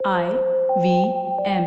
[0.00, 0.26] I
[0.78, 0.90] V
[1.44, 1.64] M.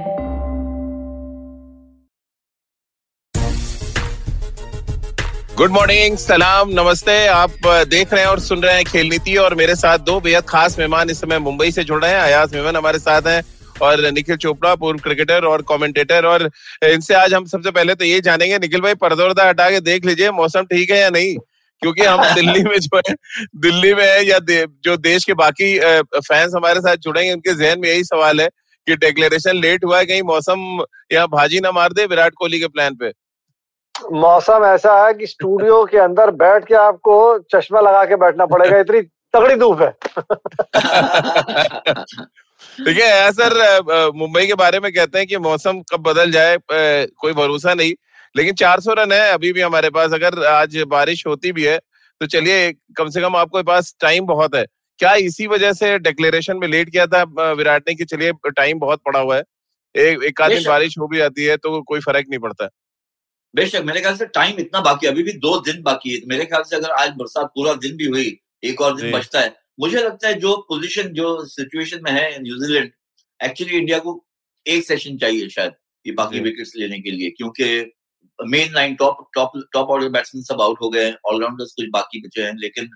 [5.55, 9.55] Good morning सलाम नमस्ते आप देख रहे हैं और सुन रहे हैं खेल नीति और
[9.55, 12.75] मेरे साथ दो बेहद खास मेहमान इस समय मुंबई से जुड़ रहे हैं। अयाज मेमन
[12.75, 13.41] हमारे साथ हैं
[13.81, 16.49] और निखिल चोपड़ा, पूर्व क्रिकेटर और कमेंटेटर और
[16.85, 20.31] इनसे आज हम सबसे पहले तो ये जानेंगे, निखिल भाई पर्दोरदा हटा के देख लीजिए,
[20.31, 21.37] मौसम ठीक है या नहीं?
[21.81, 23.13] क्योंकि हम दिल्ली में जो है
[23.61, 27.79] दिल्ली में है या दे, जो देश के बाकी फैंस हमारे साथ जुड़ेंगे उनके जहन
[27.79, 28.47] में यही सवाल है
[28.87, 32.67] कि डिक्लेरेशन लेट हुआ है कहीं मौसम या भाजी ना मार दे विराट कोहली के
[32.67, 33.11] प्लान पे।
[33.95, 37.17] मौसम ऐसा है कि स्टूडियो के अंदर बैठ के आपको
[37.53, 39.01] चश्मा लगा के बैठना पड़ेगा इतनी
[39.33, 39.91] तगड़ी धूप है।
[42.77, 43.53] ठीक है सर
[44.15, 47.93] मुंबई के बारे में कहते हैं कि मौसम कब बदल जाए कोई भरोसा नहीं।
[48.35, 51.77] लेकिन 400 रन है अभी भी हमारे पास। अगर आज बारिश होती भी है
[52.21, 54.65] तो चलिए कम से कम आपके पास टाइम बहुत है।
[54.99, 59.01] क्या इसी वजह से डिक्लेरेशन में लेट किया था विराट ने कि चलिए टाइम बहुत
[59.05, 59.43] पड़ा हुआ है।
[59.95, 62.69] एक एक आध दिन बारिश हो भी जाती है तो कोई फ़र्क नहीं पड़ता।
[63.53, 66.63] बेशक मेरे ख्याल से टाइम इतना बाकी अभी भी दो दिन बाकी है। मेरे ख्याल
[66.63, 70.27] से अगर आज बरसात पूरा दिन भी हुई एक और दिन बचता है मुझे लगता
[70.27, 72.91] है जो पोजीशन जो सिचुएशन में है न्यूजीलैंड
[73.39, 74.13] एक्चुअली इंडिया को
[74.65, 75.73] एक सेशन चाहिए शायद
[76.05, 77.65] ये बाकी विकेट्स लेने के लिए क्योंकि
[78.47, 82.41] main line top top top order batsman सब आउट हो गए ऑलराउंडर्स कुछ बाकी बचे
[82.41, 82.89] हैं लेकिन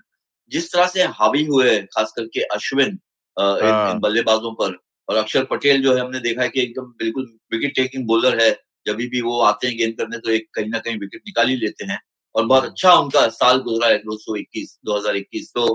[0.52, 4.76] जिस तरह से हावी हुए खास करके अश्विन इन, इन बल्लेबाजों पर
[5.08, 8.50] और अक्षर पटेल जो है हमने देखा है कि एकदम बिल्कुल विकेट टेकिंग बॉलर है
[8.86, 11.56] जब भी वो आते हैं गेंद करने तो एक कहीं ना कहीं विकेट निकाल ही
[11.56, 11.98] लेते हैं
[12.34, 15.66] और बहुत अच्छा उनका साल गुजरा है दो सौ इक्कीस दो हज़ार इक्कीस तो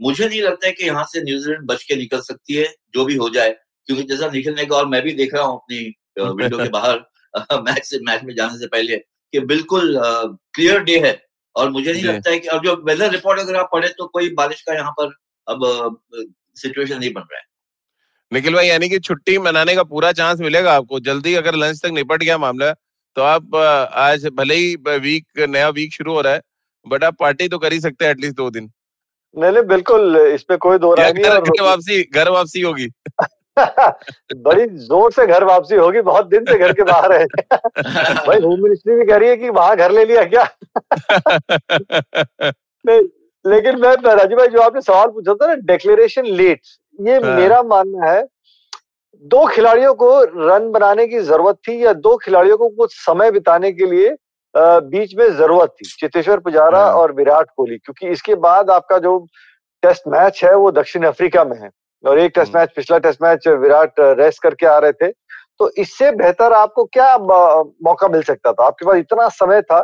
[0.00, 3.16] मुझे नहीं लगता है कि यहाँ से न्यूजीलैंड बच के निकल सकती है जो भी
[3.16, 3.50] हो जाए
[3.88, 5.78] क्योंकि जैसा निकलने का और मैं भी देख रहा हूँ अपनी
[6.18, 7.04] विंडो के बाहर
[7.60, 8.96] मैच से मैच में जाने से पहले
[9.34, 11.12] कि बिल्कुल क्लियर डे है।
[11.56, 14.28] और मुझे नहीं लगता है कि अब जो वेदर रिपोर्ट अगर आप पढ़े तो कोई
[14.34, 15.12] बारिश का यहाँ पर
[15.46, 15.98] अब
[16.56, 17.44] सिचुएशन नहीं बन रहा है।
[18.32, 21.00] निखिल भाई यानी कि छुट्टी मनाने का पूरा चांस मिलेगा आपको?
[21.00, 22.72] जल्दी अगर लंच तक निपट गया मामला
[23.16, 26.40] तो आप आज भले ही वीक नया वीक शुरू हो रहा है
[26.86, 28.70] बट आप पार्टी तो कर ही सकते हैं एटलीस्ट दो दिन।
[29.36, 32.88] नहीं नहीं बिल्कुल इस पे कोई दो राय नहीं घर वापसी घर वापसी होगी।
[34.36, 38.62] बड़ी ज़ोर से घर वापसी होगी बहुत दिन से घर के बाहर है भाई होम
[38.62, 40.42] मिनिस्ट्री भी कह रही है कि वहाँ घर ले लिया क्या
[42.84, 43.02] नहीं
[43.44, 46.60] लेकिन मैं राजू भाई जो आपने सवाल पूछा था ना डिक्लेरेशन लेट
[46.98, 48.26] ये हाँ। मेरा मानना है
[49.24, 53.72] दो खिलाड़ियों को रन बनाने की ज़रूरत थी या दो खिलाड़ियों को कुछ समय बिताने
[53.72, 54.16] के लिए
[54.54, 59.26] बीच में ज़रूरत थी चितेश्वर पुजारा हाँ। और विराट कोहली क्योंकि इसके बाद आपका जो
[59.82, 61.70] टेस्ट मैच है वो दक्षिण अफ्रीका में है
[62.04, 65.08] और एक टेस्ट मैच पिछला टेस्ट मैच विराट रेस्ट करके आ रहे थे।
[65.60, 68.66] तो इससे बेहतर आपको क्या मौका मिल सकता था?
[68.66, 69.80] आपके पास इतना समय था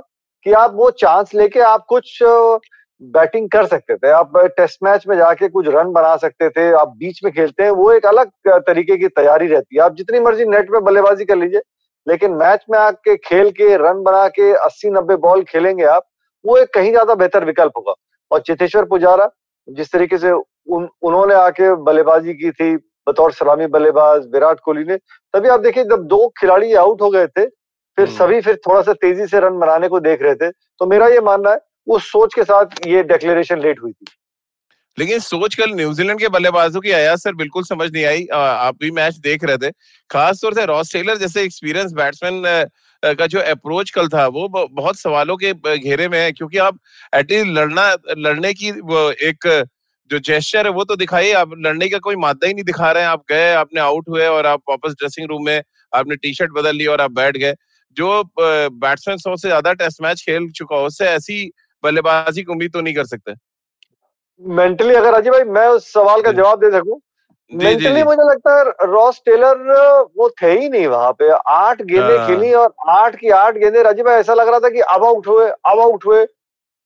[0.46, 5.16] कि आप वो चांस लेके आप कुछ बैटिंग कर सकते थे। आप टेस्ट मैच में
[5.16, 8.96] जाके कुछ रन बना सकते थे। आप बीच में खेलते हैं वो एक अलग तरीके
[8.96, 11.62] की तैयारी रहती है। आप जितनी मर्ज़ी नेट में बल्लेबाजी कर लीजिए
[12.06, 16.04] लेकिन मैच में आके खेल के रन बना के अस्सी नब्बे बॉल खेलेंगे आप
[16.44, 17.94] वो एक कहीं ज़्यादा बेहतर विकल्प होगा।
[18.30, 19.28] और चितेश्वर पुजारा
[19.70, 22.76] जिस तरीके से उन, उन्होंने आके बल्लेबाजी की थी
[23.08, 24.96] बतौर सलामी बल्लेबाज विराट कोहली ने
[25.34, 28.82] तभी आप देखिए जब दो खिलाड़ी आउट हो गए थे फिर हम्म। सभी फिर थोड़ा
[28.82, 31.58] सा तेज़ी से रन बनाने को देख रहे थे तो मेरा ये मानना है
[31.88, 34.12] उस सोच के साथ ये डिक्लेरेशन लेट हुई थी
[34.98, 38.90] लेकिन सोच कल न्यूजीलैंड के बल्लेबाजों की आया सर बिल्कुल समझ नहीं आई आप भी
[38.92, 39.70] मैच देख रहे थे
[40.10, 42.42] खासतौर से रॉस टेलर जैसे एक्सपीरियंस बैट्समैन
[43.02, 46.78] का जो अप्रोच कल था वो बहुत सवालों के घेरे में है क्योंकि आप
[47.16, 47.84] एटलीस्ट लड़ना
[48.18, 49.46] लड़ने की वो एक
[50.10, 53.02] जो जेस्चर है वो तो दिखाई आप लड़ने का कोई मादा ही नहीं दिखा रहे
[53.02, 55.62] हैं। आप गए आपने आउट हुए और आप वापस ड्रेसिंग रूम में
[55.92, 57.54] आपने टी शर्ट बदल ली और आप बैठ गए।
[57.96, 61.50] जो बैट्समैन सौ से ज़्यादा टेस्ट मैच खेल चुका हो उससे ऐसी
[61.84, 63.34] बल्लेबाजी की उम्मीद तो नहीं कर सकते।
[64.42, 67.00] मेंटली अगर अजय भाई मैं उस सवाल का जवाब दे सकूँ?
[67.52, 69.56] मेंटली मुझे लगता है रॉस टेलर
[70.18, 73.82] वो थे ही नहीं वहाँ पे। आठ गेंदे हाँ। खेली और आठ की आठ गेंदे।
[73.82, 76.22] राजीव भाई ऐसा लग रहा था कि अब आउट हुए अब आउट हुए।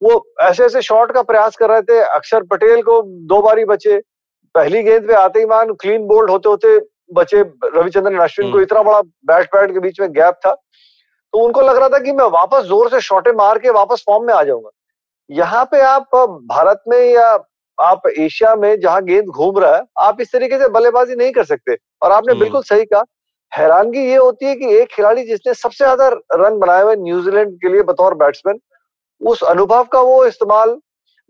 [0.02, 3.98] वो ऐसे ऐसे शॉट का प्रयास कर रहे थे। अक्षर पटेल को दो बारी बचे।
[4.54, 6.78] पहली गेंद पे आते ही मान क्लीन बोल्ड होते होते
[7.14, 11.38] बचे रविचंद्रन अश्विन को। हम्म। इतना बड़ा बैट पैड के बीच में गैप था। तो
[11.38, 14.34] उनको लग रहा था कि मैं वापस ज़ोर से शॉटे मार के वापस फॉर्म में
[14.34, 14.70] आ जाऊँगा।
[15.30, 17.36] यहाँ पे आप भारत में या
[17.78, 21.44] आप एशिया में जहाँ गेंद घूम रहा है आप इस तरीके से बल्लेबाजी नहीं कर
[21.44, 23.04] सकते। और आपने हम्म। बिल्कुल सही कहा
[23.52, 27.72] हैरानगी ये होती है कि एक खिलाड़ी जिसने सबसे ज़्यादा रन बनाए हुए न्यूजीलैंड के
[27.72, 28.58] लिए बतौर बैट्समैन
[29.20, 30.76] उस अनुभव का वो इस्तेमाल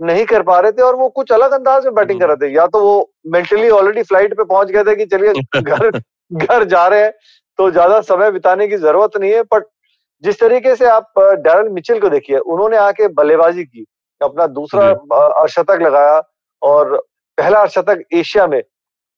[0.00, 2.52] नहीं कर पा रहे थे और वो कुछ अलग अंदाज में बैटिंग कर रहे थे।
[2.54, 5.32] या तो वो मेंटली ऑलरेडी फ़्लाइट पे पहुँच गए थे कि चलिए
[5.62, 6.00] घर
[6.32, 7.12] घर जा रहे हैं
[7.58, 9.64] तो ज़्यादा समय बिताने की ज़रूरत नहीं है। बट
[10.24, 13.84] जिस तरीके से आप डैरल मिचिल को देखिए उन्होंने आके बल्लेबाजी की
[14.20, 14.88] अपना दूसरा
[15.40, 16.20] अर्शतक लगाया
[16.64, 16.96] और
[17.38, 18.62] पहला अर्शतक एशिया में।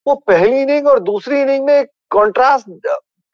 [0.07, 2.69] वो पहली इनिंग और दूसरी इनिंग में कॉन्ट्रास्ट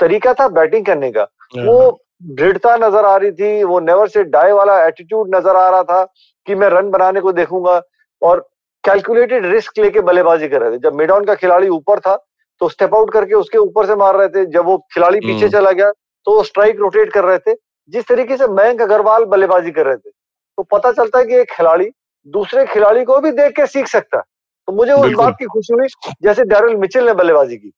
[0.00, 1.23] तरीका था बैटिंग करने का।
[1.56, 1.97] वो हाँ।
[2.31, 6.05] दृढ़ता नज़र आ रही थी वो नेवर से डाई वाला एटीट्यूड नज़र आ रहा था
[6.47, 7.81] कि मैं रन बनाने को देखूँगा
[8.23, 8.41] और
[8.85, 12.14] कैलकुलेटेड रिस्क लेके बल्लेबाजी कर रहे थे। जब मिडॉन का खिलाड़ी ऊपर था
[12.61, 15.49] तो स्टेप आउट करके उसके ऊपर से मार रहे थे। जब वो खिलाड़ी पीछे हम्म।
[15.50, 17.55] चला गया तो वो स्ट्राइक रोटेट कर रहे थे।
[17.93, 21.50] जिस तरीके से मयंक अग्रवाल बल्लेबाजी कर रहे थे तो पता चलता है कि एक
[21.50, 21.91] खिलाड़ी
[22.26, 24.20] दूसरे खिलाड़ी को भी देख के सीख सकता।
[24.69, 27.72] तो मुझे उस बात की खुशी हुई जैसे डैरल मिचेल ने बल्लेबाजी की।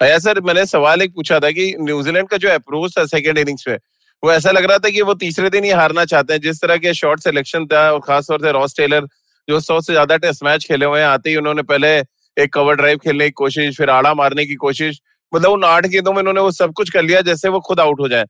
[0.00, 3.64] अया सर मैंने सवाल एक पूछा था कि न्यूजीलैंड का जो अप्रोच था सेकेंड इनिंग्स
[3.68, 3.78] में
[4.22, 6.76] वो ऐसा लग रहा था कि वो तीसरे दिन ही हारना चाहते हैं। जिस तरह
[6.76, 9.06] के शॉर्ट सिलेक्शन था और खासतौर से रॉस टेलर
[9.48, 11.88] जो सौ से ज़्यादा टेस्ट मैच खेले हुए हैं आते ही उन्होंने पहले
[12.36, 15.00] एक कवर ड्राइव खेलने की कोशिश फिर आड़ा मारने की कोशिश
[15.32, 18.00] मतलब उन आठ गेंदों में उन्होंने वो सब कुछ कर लिया जैसे वो खुद आउट
[18.00, 18.24] हो जाए।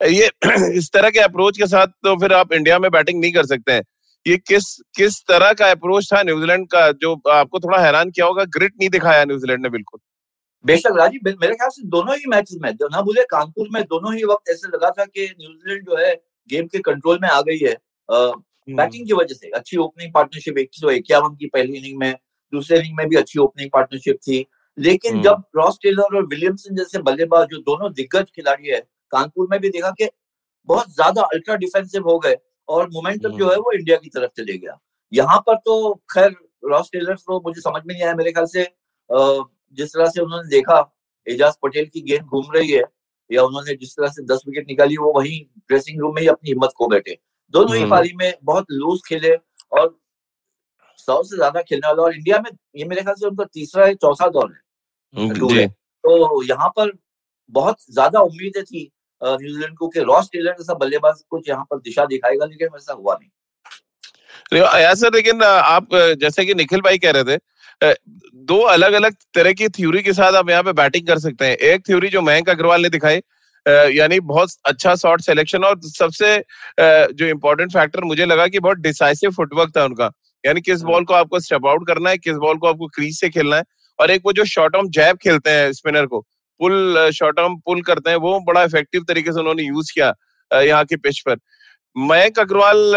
[0.00, 0.30] ये
[0.78, 3.72] इस तरह के अप्रोच के साथ तो फिर आप इंडिया में बैटिंग नहीं कर सकते
[3.72, 3.82] हैं।
[4.26, 4.64] ये किस
[4.96, 8.44] किस तरह का अप्रोच था न्यूजीलैंड का जो आपको थोड़ा हैरान किया होगा?
[8.50, 10.00] ग्रिट नहीं दिखाया न्यूजीलैंड ने बिल्कुल।
[10.64, 14.24] बेशक राजीव मेरे ख्याल से दोनों ही मैचेस में ना भूले कानपुर में दोनों ही
[14.24, 16.14] वक्त ऐसे लगा था कि न्यूजीलैंड जो है
[16.50, 17.76] गेम के कंट्रोल में आ गई है।
[18.68, 22.12] बैटिंग की वजह से अच्छी ओपनिंग पार्टनरशिप एक सौ इक्यावन की पहली इनिंग में
[22.52, 24.44] दूसरे इनिंग में भी अच्छी ओपनिंग पार्टनरशिप थी।
[24.78, 28.80] लेकिन हम्म। जब रॉस टेलर और विलियमसन जैसे बल्लेबाज जो दोनों दिग्गज खिलाड़ी है
[29.12, 30.08] कानपुर में भी देखा कि
[30.68, 32.36] बहुत ज़्यादा अल्ट्रा डिफेंसिव हो गए।
[32.68, 34.78] और मोमेंटम जो है वो इंडिया की तरफ़ चले गया।
[35.12, 38.64] यहाँ पर तो खैर रॉस टेलर को मुझे समझ में नहीं आया मेरे ख्याल से
[39.78, 40.78] जिस तरह से उन्होंने देखा
[41.26, 42.82] एजाज पटेल की गेंद घूम रही है
[43.30, 46.50] या उन्होंने जिस तरह से दस विकेट निकाली वो वहीं ड्रेसिंग रूम में ही अपनी
[46.50, 47.18] हिम्मत खो बैठे।
[47.54, 49.34] दोनों ही हम्म। पारी में बहुत लूज खेले
[49.72, 49.96] और
[50.98, 53.94] सौ से ज़्यादा खेलने वाला और इंडिया में ये मेरे ख्याल से उनका तीसरा या
[53.94, 54.60] चौथा दौर है।
[55.66, 56.92] तो यहाँ पर
[57.52, 58.90] बहुत ज़्यादा उम्मीदें थी
[59.24, 63.14] न्यूजीलैंड को कि रॉस टेलर जैसा बल्लेबाज कुछ यहाँ पर दिशा दिखाएगा लेकिन वैसा हुआ
[63.14, 63.30] नहीं।
[64.94, 67.94] सर लेकिन आप जैसे कि निखिल भाई कह रहे थे
[68.48, 71.56] दो अलग अलग तरह की थ्योरी के साथ आप यहाँ पे बैटिंग कर सकते हैं।
[71.56, 73.20] एक थ्योरी जो मयंक अग्रवाल ने दिखाई
[73.92, 76.36] यानी बहुत अच्छा शॉट सिलेक्शन और सबसे
[76.80, 80.10] जो इम्पोर्टेंट फैक्टर मुझे लगा कि बहुत डिसाइसिव फुटवर्क था उनका।
[80.44, 83.28] यानी किस बॉल को आपको स्टेप आउट करना है किस बॉल को आपको क्रीज से
[83.30, 83.64] खेलना है
[83.98, 86.24] और एक वो जो शॉर्ट ऑर्म जैब खेलते हैं स्पिनर को
[86.60, 90.12] पुल शॉर्ट ऑर्म पुल करते हैं वो बड़ा इफ़ेक्टिव तरीके से उन्होंने यूज़ किया
[90.50, 91.36] यहाँ की पिच पर।
[91.96, 92.92] मयंक अग्रवाल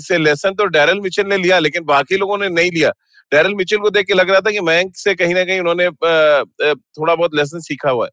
[0.00, 2.90] से लेसन तो डैरल मिचेल ने लिया लेकिन बाकी लोगों ने नहीं लिया।
[3.32, 5.84] डैरल मिचेल को देख के लग रहा था कि मयंक से कहीं ना कहीं उन्होंने
[5.84, 8.10] अ, थोड़ा बहुत लेसन सीखा हुआ है।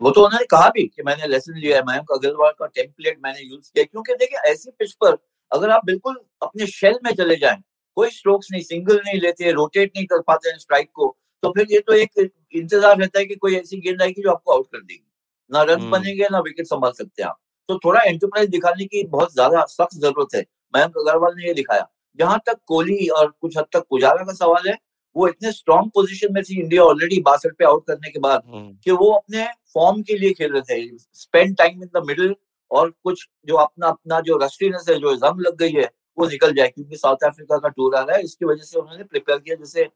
[0.00, 3.40] वो तो उन्होंने कहा भी कि मैंने लेसन लिया है मयंक अग्रवाल का टेम्पलेट मैंने
[3.40, 5.16] यूज़ किया क्योंकि देखिए ऐसी पिच पर
[5.52, 7.62] अगर आप बिल्कुल अपने शेल में चले जाएँ
[7.96, 11.66] कोई स्ट्रोक्स नहीं सिंगल नहीं लेते रोटेट नहीं कर पाते हैं स्ट्राइक को तो फिर
[11.70, 12.10] ये तो एक
[12.54, 15.04] इंतज़ार रहता है कि कोई ऐसी गेंद आएगी जो आपको आउट कर देगी।
[15.50, 19.02] ना रन हम्म। बनेंगे ना विकेट संभाल सकते हैं आप। तो थोड़ा एंटरप्राइज दिखाने की
[19.08, 20.40] बहुत ज़्यादा सख्त ज़रूरत है।
[20.74, 24.68] मयंक अग्रवाल ने ये दिखाया। जहाँ तक कोहली और कुछ हद तक पुजारा का सवाल
[24.68, 24.76] है
[25.16, 28.42] वो इतने स्ट्रॉन्ग पोजीशन में थी इंडिया ऑलरेडी बासठ पे आउट करने के बाद
[28.84, 32.34] कि वो अपने फॉर्म के लिए खेल रहे थे। Spend time in the middle
[32.70, 36.52] और कुछ जो अपना अपना जो रस्टीनेस है जो जंग लग गई है वो निकल
[36.54, 39.56] जाए। क्योंकि साउथ अफ्रीका का टूर आ रहा है इसकी वजह से उन्होंने प्रिपेयर किया
[39.56, 39.88] जैसे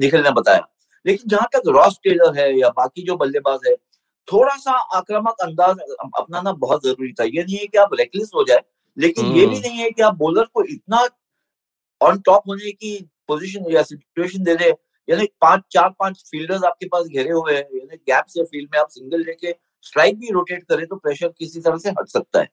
[0.00, 0.66] निखिल ने बताया।
[1.06, 3.74] लेकिन जहाँ तक रॉस टेलर है या बाकी जो बल्लेबाज है
[4.28, 5.76] थोड़ा सा आक्रामक अंदाज
[6.18, 8.62] अपनाना बहुत ज़रूरी था। ये नहीं है कि आप रेकलेस हो जाए
[8.96, 11.06] लेकिन ये भी हम्म। नहीं है कि आप बॉलर को इतना
[12.00, 12.98] ऑन टॉप होने की
[13.28, 14.74] पोजीशन या सिचुएशन दे दे।
[15.08, 18.80] यानी पाँच चार पाँच फील्डर्स आपके पास घेरे हुए हैं यानी गैप से फ़ील्ड में
[18.80, 19.52] आप सिंगल लेके
[19.86, 22.48] स्ट्राइक भी रोटेट करें तो प्रेशर किसी तरह से हट सकता है।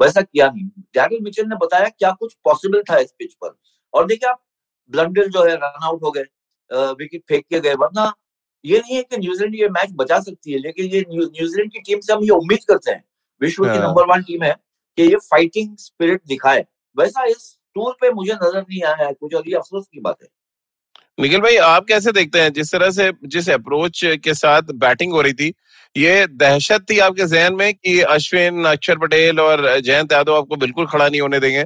[0.00, 0.64] वैसा किया नहीं।
[0.94, 3.56] डैरिल मिचेल ने बताया क्या कुछ पॉसिबल था इस पिच पर।
[3.94, 4.42] और देखिए आप
[4.92, 6.24] ब्लंडर जो है रन आउट हो गए।
[6.70, 8.12] विकेट फेंक के गए वरना
[8.64, 12.00] ये नहीं है कि न्यूजीलैंड ये मैच बचा सकती है लेकिन ये न्यूजीलैंड की टीम
[12.00, 13.02] से हम ये उम्मीद करते हैं
[13.40, 14.54] विश्व की हाँ। नंबर वन टीम है
[14.98, 16.64] कि ये फाइटिंग स्पिरिट दिखाए।
[16.96, 20.16] वैसा इस टूर पे मुझे नज़र नहीं आया है कुछ और ये अफसोस की बात
[20.22, 20.28] है।
[21.20, 22.52] निखिल भाई आप कैसे देखते हैं?
[22.52, 25.52] जिस तरह से जिस अप्रोच के साथ बैटिंग हो रही थी
[25.96, 30.86] ये दहशत थी आपके जहन में कि अश्विन अक्षर पटेल और जयंत यादव आपको बिल्कुल
[30.86, 31.64] खड़ा नहीं होने देंगे?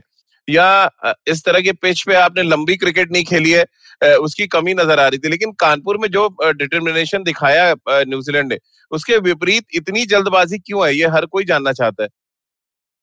[0.49, 0.91] या
[1.29, 5.07] इस तरह के पिच पे आपने लंबी क्रिकेट नहीं खेली है उसकी कमी नज़र आ
[5.09, 8.59] रही थी। लेकिन कानपुर में जो डिटर्मिनेशन दिखाया न्यूजीलैंड ने
[8.93, 12.09] उसके विपरीत इतनी जल्दबाजी क्यों है ये हर कोई जानना चाहता है।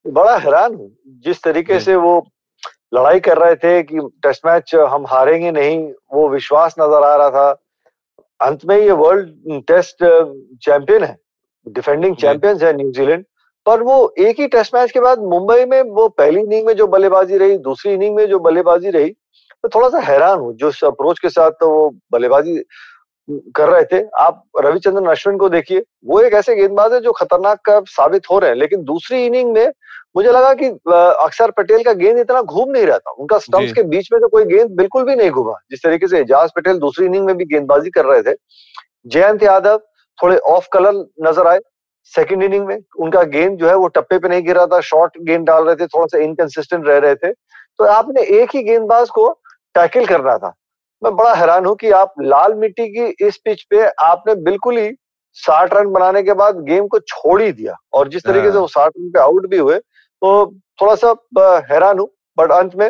[0.05, 0.89] बड़ा हैरान हूँ।
[1.25, 2.15] जिस तरीके से वो
[2.93, 5.77] लड़ाई कर रहे थे कि टेस्ट मैच हम हारेंगे नहीं
[6.13, 7.51] वो विश्वास नज़र आ रहा था।
[8.39, 10.03] अंत में ये वर्ल्ड टेस्ट
[10.63, 11.15] चैंपियन है
[11.67, 13.23] डिफेंडिंग। चैंपियंस है न्यूजीलैंड
[13.65, 16.87] पर वो एक ही टेस्ट मैच के बाद मुंबई में वो पहली इनिंग में जो
[16.87, 21.19] बल्लेबाजी रही दूसरी इनिंग में जो बल्लेबाजी रही तो थोड़ा सा हैरान हूँ। जो अप्रोच
[21.19, 22.57] के साथ तो वो बल्लेबाजी
[23.55, 27.59] कर रहे थे आप रविचंद्रन अश्विन को देखिए। वो एक ऐसे गेंदबाज है जो खतरनाक
[27.65, 29.67] का साबित हो रहे हैं लेकिन दूसरी इनिंग में
[30.15, 33.83] मुझे लगा कि अक्षर पटेल का गेंद इतना घूम नहीं रहा था। उनका स्टंप्स के
[33.85, 37.05] बीच में तो कोई गेंद बिल्कुल भी नहीं घूमा। जिस तरीके से एजाज पटेल दूसरी
[37.05, 38.35] इनिंग में भी गेंदबाजी कर रहे थे
[39.07, 39.77] जयंत यादव
[40.19, 41.59] थोड़े ऑफ़ कलर नज़र आए
[42.13, 45.45] सेकंड इनिंग में उनका गेंद जो है वो टप्पे पे नहीं गिरा था शॉर्ट गेंद
[45.47, 49.27] डाल रहे थे थोड़ा सा इनकंसिस्टेंट रह रहे थे। तो आपने एक ही गेंदबाज को
[49.75, 50.53] टैकल करना था।
[51.01, 54.91] मैं बड़ा हैरान हूँ कि आप लाल मिट्टी की इस पिच पे आपने बिल्कुल ही
[55.37, 58.61] साठ रन बनाने के बाद गेम को छोड़ ही दिया। और जिस तरीके से हाँ।
[58.61, 60.45] वो साठ रन पे आउट भी हुए तो
[60.81, 61.13] थोड़ा सा
[61.71, 62.07] हैरान हूँ।
[62.37, 62.89] बट अंत में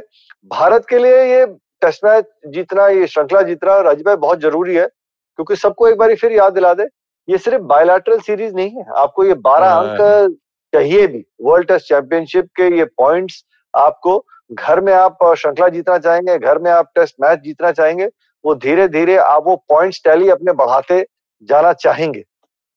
[0.52, 1.46] भारत के लिए ये
[1.82, 6.32] टेस्ट मैच जीतना ये श्रृंखला जीतना राजभाई बहुत ज़रूरी है क्योंकि सबको एक बार फिर
[6.32, 6.86] याद दिला दे।
[7.28, 10.38] ये सिर्फ़ बायोलैटरल सीरीज़ नहीं है। आपको ये बारह हाँ। अंक
[10.74, 14.18] चाहिए भी। वर्ल्ड टेस्ट चैंपियनशिप के ये पॉइंट्स आपको
[14.52, 18.06] घर में आप श्रृंखला जीतना चाहेंगे घर में आप टेस्ट मैच जीतना चाहेंगे
[18.44, 21.06] वो धीरे धीरे आप वो पॉइंट्स टैली अपने बढ़ाते
[21.50, 22.24] जाना चाहेंगे।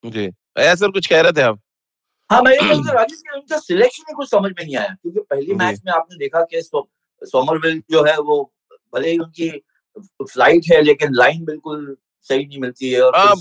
[0.04, 1.58] जी। सर कुछ कह रहे थे आप?
[2.30, 5.80] हाँ मैं ये राजेश उनका सिलेक्शन ही कुछ समझ में नहीं आया क्योंकि पहली मैच
[5.86, 8.42] में आपने देखा कि सोमरविल जो है वो
[8.94, 9.48] भले ही उनकी
[10.22, 11.96] फ़्लाइट है लेकिन लाइन बिल्कुल
[12.28, 13.34] सही नहीं मिलती है और हाँ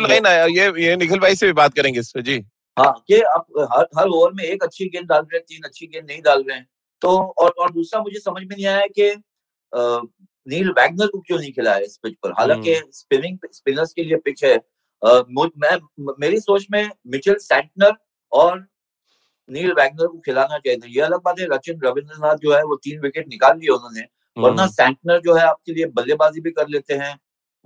[0.00, 2.38] लाइन आया ये ये निखिल भाई से भी बात करेंगे इस पे जी।
[2.76, 5.86] हाँ कि आप हर हर ओवर में एक अच्छी गेंद डाल रहे हैं तीन अच्छी
[5.86, 6.66] गेंद नहीं डाल रहे हैं।
[7.02, 7.08] तो
[7.38, 9.12] और और दूसरा मुझे समझ में नहीं आया कि
[10.46, 12.32] नील वैगनर को क्यों नहीं खिलाया इस पिच पर?
[12.38, 14.56] हालाँकि स्पिनिंग स्पिनर्स के लिए पिच है।
[15.02, 15.76] मैं
[16.20, 17.92] मेरी सोच में मिचेल सैंटनर
[18.32, 18.58] और
[19.48, 22.76] नील वैगनर को खिलाना चाहिए था। ये अलग बात है रचिन रविंद्रनाथ जो है वो
[22.76, 26.94] तीन विकेट निकाल लिए उन्होंने वरना सैंटनर जो है आपके लिए बल्लेबाजी भी कर लेते
[26.94, 27.14] हैं।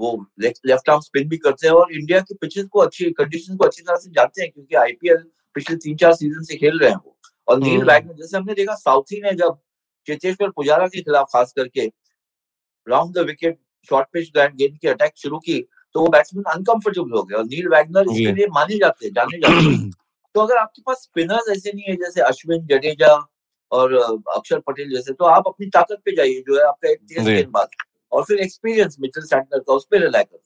[0.00, 3.65] वो लेफ़्ट आर्म स्पिन भी करते हैं और इंडिया के पिचेस को अच्छी कंडीशन को
[3.65, 5.23] अच्छी तरह से जानते हैं क्योंकि आईपीएल
[5.55, 7.17] पिछले तीन चार सीज़न से खेल रहे हैं वो।
[7.49, 9.59] और नील वैगनर हम्म। जैसे हमने देखा साउथी ने जब
[10.07, 11.87] चेतेश्वर पुजारा के खिलाफ खास करके
[12.87, 13.59] round the wicket
[13.91, 15.61] short pitch गेंद की अटैक शुरू की
[15.95, 19.38] तो वो बैट्समैन अनकंफर्टेबल हो गए और नील वैगनर इसके लिए माने जाते हैं जाने
[19.38, 19.91] जाते हैं।
[20.35, 23.15] तो अगर आपके पास स्पिनर्स ऐसे नहीं है जैसे अश्विन जडेजा
[23.73, 23.95] और
[24.37, 27.67] अक्षर पटेल जैसे तो आप अपनी ताकत पे जाइए जो है आपका एक तेज गेंदबाज
[28.12, 30.38] और फिर एक्सपीरियंस मिचेल सैंटनर का उस पर करते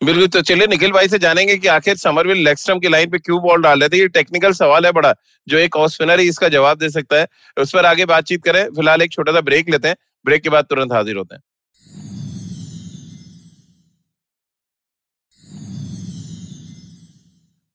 [0.00, 3.40] बिल्कुल तो चलिए निखिल भाई से जानेंगे कि आखिर समरविल लेक्सट्रम की लाइन पे क्यों
[3.42, 5.14] बॉल डाल रहे थे। ये टेक्निकल सवाल है बड़ा,
[5.48, 8.64] जो एक ऑफ़ स्पिनर ही इसका जवाब दे सकता है। उस पर आगे बातचीत करें।
[8.70, 11.42] फ़िलहाल एक छोटा सा ब्रेक लेते हैं। ब्रेक के बाद तुरंत हाजिर होते हैं।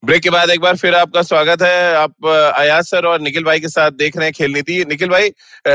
[0.03, 3.59] ब्रेक के बाद एक बार फिर आपका स्वागत है। आप अयाज सर और निखिल भाई
[3.59, 5.31] के साथ देख रहे हैं खेल नीति। निखिल भाई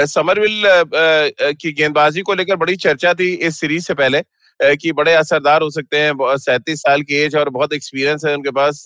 [0.06, 0.62] समरविल
[1.54, 4.22] की गेंदबाजी को लेकर बड़ी चर्चा थी इस सीरीज़ से पहले
[4.76, 8.50] कि बड़े असरदार हो सकते हैं सैंतीस साल की एज और बहुत एक्सपीरियंस है उनके
[8.50, 8.82] पास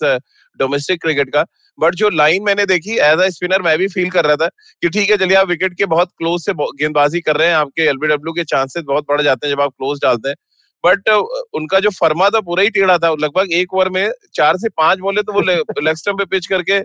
[0.59, 1.45] डोमेस्टिक क्रिकेट का।
[1.77, 4.47] बट जो लाइन मैंने देखी, एज अ स्पिनर मैं भी फील कर रहा था
[4.83, 7.89] कि ठीक है, चलिए आप विकेट के बहुत क्लोज से गेंदबाजी कर रहे हैं, आपके
[7.89, 10.35] एलबीडब्ल्यू के चांसेस बहुत बढ़ जाते हैं जब आप क्लोज डालते हैं।
[10.83, 11.09] बट
[11.53, 14.99] उनका जो फर्मा था पूरा ही टेढ़ा था। लगभग एक ओवर में चार से पाँच
[14.99, 15.41] बोले तो वो
[15.81, 16.79] लेग स्टम्प पे पिच करके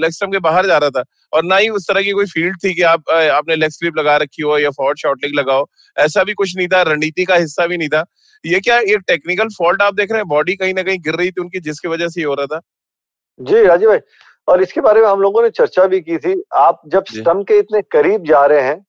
[0.00, 2.56] लेग स्टम्प के बाहर जा रहा था। और ना ही उस तरह की कोई फ़ील्ड
[2.64, 6.24] थी कि आप आपने लेग स्लिप लगा रखी हो या फॉर्ड शॉर्ट लेग लगाओ ऐसा
[6.24, 8.04] भी कुछ नहीं था रणनीति का हिस्सा भी नहीं था।
[8.44, 10.28] ये क्या ये टेक्निकल फॉल्ट आप देख रहे हैं?
[10.28, 12.60] बॉडी कहीं ना कहीं गिर रही थी उनकी जिसकी वजह से ये हो रहा था।
[13.40, 13.98] जी राजीव भाई
[14.48, 17.58] और इसके बारे में हम लोगों ने चर्चा भी की थी। आप जब स्टम्प के
[17.58, 18.84] इतने करीब जा रहे हैं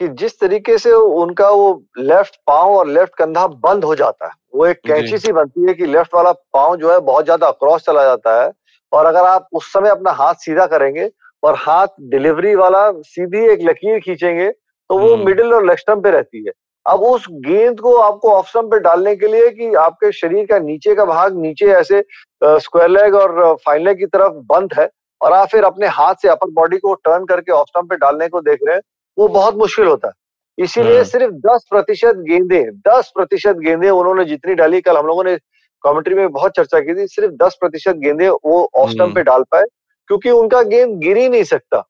[0.00, 1.68] कि जिस तरीके से उनका वो
[2.00, 5.74] लेफ़्ट पाँव और लेफ़्ट कंधा बंद हो जाता है वो एक कैंची सी बनती है
[5.74, 8.50] कि लेफ़्ट वाला पाँव जो है बहुत ज़्यादा अक्रॉस चला जाता है
[8.92, 11.10] और अगर आप उस समय अपना हाथ सीधा करेंगे
[11.42, 16.02] और हाथ डिलीवरी वाला सीधी एक लकीर खींचेंगे तो वो मिडिल हम्म। और लेग स्टम्प
[16.04, 16.52] पे रहती है
[16.86, 20.58] अब उस गेंद को आपको ऑफ़ स्टम्प पे डालने के लिए कि आपके शरीर का
[20.60, 22.02] नीचे का भाग नीचे ऐसे
[22.42, 24.88] स्क्वायर लेग और फाइन लेग की तरफ़ बंद है
[25.20, 28.28] और आप फिर अपने हाथ से अपर बॉडी को टर्न करके ऑफ़ स्टम्प पे डालने
[28.28, 28.82] को देख रहे हैं
[29.18, 30.14] वो बहुत मुश्किल होता है।
[30.58, 35.24] इसीलिए हाँ। सिर्फ़ दस प्रतिशत गेंदे दस प्रतिशत गेंदे उन्होंने जितनी डाली कल हम लोगों
[35.24, 35.36] ने
[35.84, 39.22] कमेंट्री में बहुत चर्चा की थी सिर्फ़ दस प्रतिशत गेंदे वो ऑफ़ स्टम्प हम्म। पे
[39.22, 39.64] डाल पाए
[40.08, 41.82] क्योंकि उनका गेंद गिर ही नहीं सकता।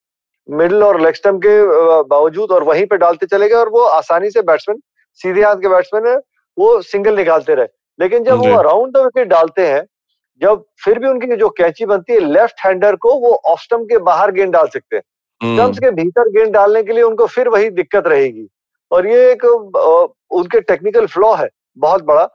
[0.49, 4.31] मिडिल और लेग स्टम्प के बावजूद और वहीं पे डालते चले गए और वो आसानी
[4.31, 4.81] से बैट्समैन
[5.21, 6.17] सीधे हाथ के बैट्समैन है
[6.59, 7.67] वो सिंगल निकालते रहे।
[7.99, 9.83] लेकिन जब वो अराउंड द विकेट डालते हैं
[10.41, 13.99] जब फिर भी उनकी जो कैची बनती है लेफ़्ट हैंडर को वो ऑफ़ स्टम्प के
[14.05, 15.03] बाहर गेंद डाल सकते हैं।
[15.41, 18.47] Stumps hmm. के भीतर गेंद डालने के लिए उनको फिर वही दिक्कत रहेगी।
[18.91, 21.49] और ये एक उनके टेक्निकल फ्लॉ है
[21.79, 22.29] बहुत बड़ा।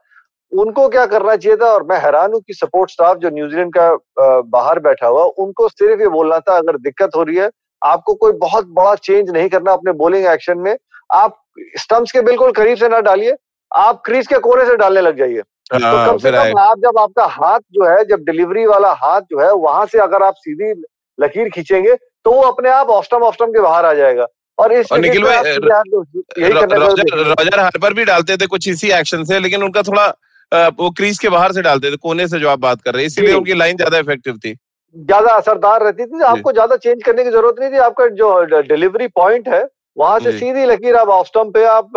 [0.52, 4.42] उनको क्या करना चाहिए था और मैं हैरान हूँ कि सपोर्ट स्टाफ जो न्यूजीलैंड का
[4.50, 7.50] बाहर बैठा हुआ उनको सिर्फ़ ये बोलना था अगर दिक्कत हो रही है
[7.82, 10.76] आपको कोई बहुत बड़ा चेंज नहीं करना अपने बोलिंग एक्शन में
[11.10, 11.40] आप
[11.78, 13.36] स्टम्प्स के बिल्कुल करीब से ना डालिए
[13.72, 16.98] आप क्रीज के कोने से डालने लग जाइए। तो हाँ, कम से कम आप जब
[17.00, 20.72] आपका हाथ जो है जब डिलीवरी वाला हाथ जो है वहाँ से अगर आप सीधी
[21.20, 25.00] लकीर खींचेंगे तो वो अपने आप ऑस्टम ऑस्टम के बाहर आ जाएगा। और इस और
[25.00, 30.08] निखिल भाई रोजर, रोजर हार्पर भी डालते थे कुछ इसी एक्शन से लेकिन उनका थोड़ा
[30.52, 33.08] वो क्रीज के बाहर से डालते थे कोने से जो आप बात कर रहे हैं
[33.08, 34.54] इसीलिए उनकी लाइन ज़्यादा इफ़ेक्टिव थी।
[34.96, 39.08] ज़्यादा असरदार रहती थी आपको ज़्यादा चेंज करने की ज़रूरत नहीं थी आपका जो डिलीवरी
[39.16, 39.64] पॉइंट है
[39.98, 41.92] वहाँ से सीधी लकीर आप ऑफ़ स्टम्प पे आप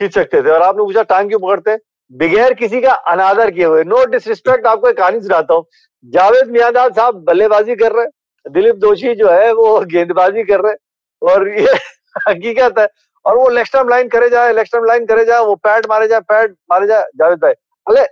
[0.00, 1.76] खींच सकते थे। और आपने पूछा टांग क्यों पकड़ते?
[2.12, 5.64] बगैर किसी का अनादर किए हुए नो डिसरिस्पेक्ट आपको एक कहानी सुनाता हूँ।
[6.04, 8.06] जावेद मियादाद साहब बल्लेबाजी कर रहे
[8.50, 10.74] दिलीप दोषी जो है वो गेंदबाजी कर रहे
[11.22, 11.66] और ये
[12.28, 12.88] हकीकत है।
[13.26, 16.52] और वो लेक्स्टम लाइन करे जाए लेक्स्टम लाइन करे जाए वो पैड मारे जाए पैड
[16.70, 17.52] मारे जाए जावेद भाई।
[17.86, 18.06] अरे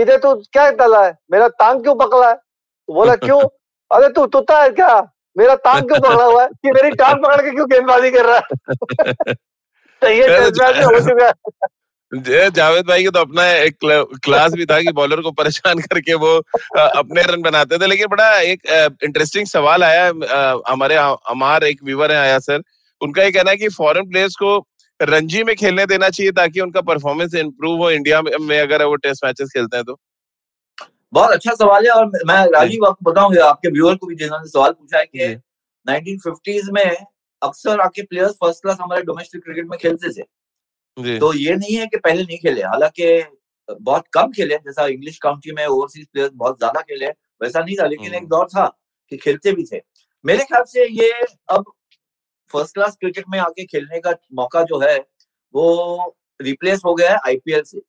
[0.00, 1.18] इधर तू क्या तला है?
[1.32, 2.34] मेरा टांग क्यों पकड़ा है?
[2.34, 3.40] तो बोला क्यों?
[3.92, 5.12] अरे तू तुता है क्या?
[5.38, 6.48] मेरा टांग क्यों पकड़ा हुआ है?
[6.48, 8.42] कि मेरी टांग पकड़ के क्यों गेंदबाजी कर रहा है?
[10.02, 11.32] तो ये हो चुका है।
[12.14, 13.76] जावेद भाई के तो अपना एक
[14.24, 16.38] क्लास भी था कि बॉलर को परेशान करके वो
[16.78, 18.60] अपने रन बनाते थे लेकिन बड़ा एक
[19.04, 20.06] इंटरेस्टिंग सवाल आया
[20.68, 20.96] हमारे
[21.28, 22.62] हमारे एक व्यूवर है आया सर
[23.00, 24.68] उनका ये कहना है कि फॉरेन प्लेयर्स को
[25.02, 29.24] रणजी में खेलने देना चाहिए ताकि उनका परफॉर्मेंस इंप्रूव हो इंडिया में अगर वो टेस्ट
[29.24, 30.00] मैचेस खेलते हैं तो।
[31.12, 34.72] बहुत अच्छा सवाल है और मैं राजीव आपको बताऊँगा आपके व्यूअर को भी जिन्होंने सवाल
[34.72, 35.36] पूछा है कि
[35.88, 36.96] 1950s में
[37.42, 40.41] अक्सर आपके प्लेयर्स फ़र्स्ट क्लास हमारे डोमेस्टिक क्रिकेट में खेलते थे।
[40.96, 43.22] तो ये नहीं है कि पहले नहीं खेले। हालाँकि
[43.68, 47.06] बहुत कम खेले जैसा इंग्लिश काउंटी में ओवरसीज प्लेयर्स बहुत ज़्यादा खेले
[47.40, 48.66] वैसा नहीं था लेकिन एक। दौर था
[49.12, 49.80] कि खेलते भी थे।
[50.24, 51.10] मेरे ख्याल से ये
[51.50, 51.72] अब
[52.50, 54.98] फ़र्स्ट क्लास क्रिकेट में आके खेलने का मौका जो है
[55.54, 57.80] वो रिप्लेस हो गया है आईपीएल से।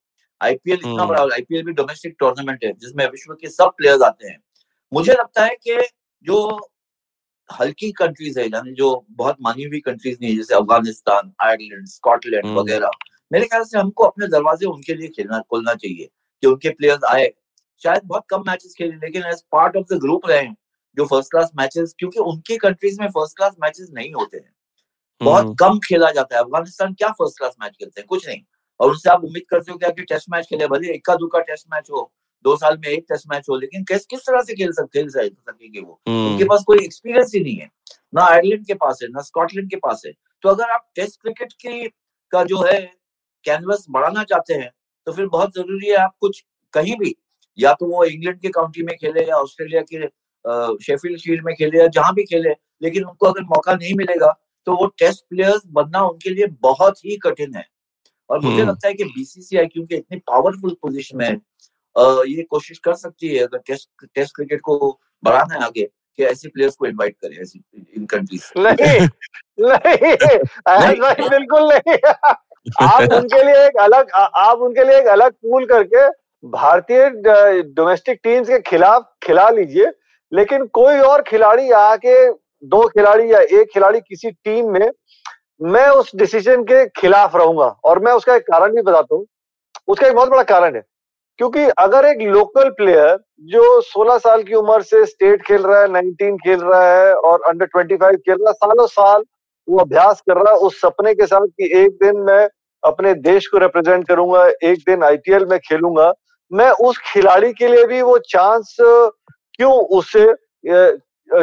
[0.42, 4.38] आईपीएल इतना। बड़ा आईपीएल भी डोमेस्टिक टूर्नामेंट है जिसमें विश्व के सब प्लेयर्स आते हैं।
[4.92, 5.78] मुझे लगता है कि
[6.26, 6.40] जो
[7.50, 12.46] हल्की कंट्रीज़ है यानी जो बहुत मानी हुई कंट्रीज़ नहीं है जैसे अफ़गानिस्तान आयरलैंड स्कॉटलैंड
[12.46, 12.90] हम्म। वगैरह।
[13.32, 16.10] मेरे ख्याल से हमको अपने दरवाजे उनके लिए खेलना खोलना चाहिए
[16.42, 17.34] कि उनके प्लेयर्स आए।
[17.84, 20.48] शायद बहुत कम मैचेस खेले लेकिन as part of the group रहे
[20.98, 24.54] जो फ़र्स्ट क्लास मैचेस क्योंकि उनके कंट्रीज़ में फ़र्स्ट क्लास मैचेस नहीं होते हैं।
[25.22, 28.08] बहुत हम्म। कम खेला जाता है। अफ़गानिस्तान क्या फ़र्स्ट क्लास मैच खेलते हैं?
[28.08, 28.42] कुछ नहीं।
[28.80, 31.68] और उनसे आप उम्मीद करते हो क्या कि टेस्ट मैच खेले भले इक्का दुक्का टेस्ट
[31.74, 32.14] मैच हो
[32.46, 35.10] दो साल में एक टेस्ट मैच हो लेकिन किस किस तरह से खेल सकते खेल
[35.10, 37.70] सकेंगे वो हम्म। उनके पास कोई एक्सपीरियंस ही नहीं है
[38.14, 40.12] ना आयरलैंड के पास है ना स्कॉटलैंड के पास है
[40.44, 41.88] तो अगर आप टेस्ट क्रिकेट की
[42.34, 42.80] का जो है
[43.46, 44.70] कैनवस बढ़ाना चाहते हैं
[45.08, 47.16] तो फिर बहुत ज़रूरी है आप कुछ कहीं भी
[47.58, 50.08] या तो वो इंग्लैंड के काउंटी में खेले या ऑस्ट्रेलिया के
[50.84, 54.32] शेफील्ड शील्ड में खेले या जहाँ भी खेले लेकिन उनको अगर मौका नहीं मिलेगा
[54.68, 57.66] तो वो टेस्ट प्लेयर्स बनना उनके लिए बहुत ही कठिन है
[58.30, 61.40] और मुझे हम्म। लगता है कि बीसीसीआई क्योंकि इतनी पावरफुल पोजीशन में
[61.96, 65.84] ये कोशिश कर सकती है अगर टेस्ट टेस्ट क्रिकेट को बढ़ाना है आगे
[66.20, 67.64] कि ऐसे प्लेयर्स को इनवाइट करें ऐसी
[67.98, 69.00] इन कंट्रीज़ नहीं
[69.62, 71.98] नहीं बिल्कुल नहीं।
[72.82, 76.08] आप उनके लिए एक अलग आप उनके लिए एक अलग पूल करके
[76.44, 77.10] भारतीय
[77.74, 79.92] डोमेस्टिक टीम्स के खिलाफ खिला लीजिए
[80.32, 82.16] लेकिन कोई और खिलाड़ी आके
[82.66, 84.90] दो खिलाड़ी या एक खिलाड़ी किसी टीम में
[85.62, 89.26] मैं उस डिसीज़न के खिलाफ रहूँगा। और मैं उसका एक कारण भी बताता हूँ।
[89.88, 90.82] उसका एक बहुत बड़ा कारण है।
[91.44, 93.18] क्योंकि अगर एक लोकल प्लेयर
[93.52, 97.42] जो 16 साल की उम्र से स्टेट खेल रहा है 19 खेल रहा है और
[97.48, 99.24] अंडर 25 खेल रहा है, सालों साल
[99.68, 102.48] वो अभ्यास कर रहा है उस सपने के साथ कि एक दिन मैं
[102.84, 106.12] अपने देश को रिप्रेजेंट करूँगा, एक दिन आईपीएल में खेलूँगा।
[106.52, 110.26] मैं उस खिलाड़ी के लिए भी वो चांस क्यों उससे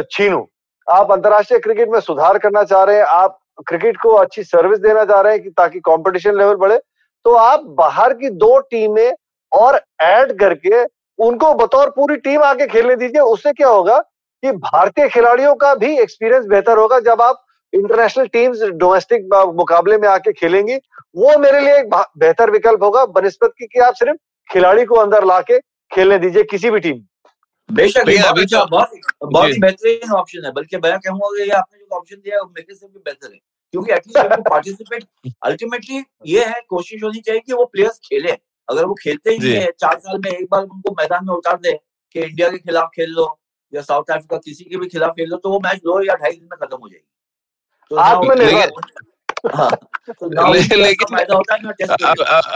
[0.03, 0.45] छीनू?
[0.87, 5.05] आप अंतर्राष्ट्रीय क्रिकेट में सुधार करना चाह रहे हैं, आप क्रिकेट को अच्छी सर्विस देना
[5.05, 6.77] चाह रहे हैं कि ताकि कंपटीशन लेवल बढ़े
[7.25, 9.11] तो आप बाहर की दो टीमें
[9.53, 10.83] और ऐड करके
[11.19, 13.97] उनको बतौर पूरी टीम आके खेलने दीजिए। उससे क्या होगा
[14.43, 20.07] कि भारतीय खिलाड़ियों का भी एक्सपीरियंस बेहतर होगा जब आप इंटरनेशनल टीम्स डोमेस्टिक मुकाबले में
[20.09, 20.75] आके खेलेंगी।
[21.15, 24.17] वो मेरे लिए एक बेहतर विकल्प होगा। बनस्पत की कि आप सिर्फ़
[24.49, 25.59] खिलाड़ी को अंदर लाके
[25.91, 27.01] खेलने दीजिए किसी भी टीम
[27.69, 28.89] बेशक अभी अच्छा, तो बहुत
[29.23, 32.51] बहुत ही बेहतरीन ऑप्शन है। बल्कि मैं कहूँगा कि आपने जो ऑप्शन दिया है वो
[32.57, 33.39] मेरे से भी बेहतर है।
[33.73, 35.03] क्योंकि एटलीस्ट पार्टिसिपेट
[35.43, 38.31] अल्टीमेटली ये है कोशिश होनी चाहिए कि वो प्लेयर्स खेले।
[38.69, 41.55] अगर वो खेलते ही नहीं है चार साल में एक बार उनको मैदान में उतार
[41.55, 41.79] दे
[42.13, 43.39] कि इंडिया के खिलाफ खेल लो
[43.73, 46.31] या साउथ अफ्रीका किसी के भी खिलाफ खेल लो तो वो मैच दो या ढाई
[46.31, 47.07] दिन में खत्म हो जाएगी।
[47.89, 47.95] तो
[49.55, 49.71] हाँ,
[50.09, 51.17] तो लेकिन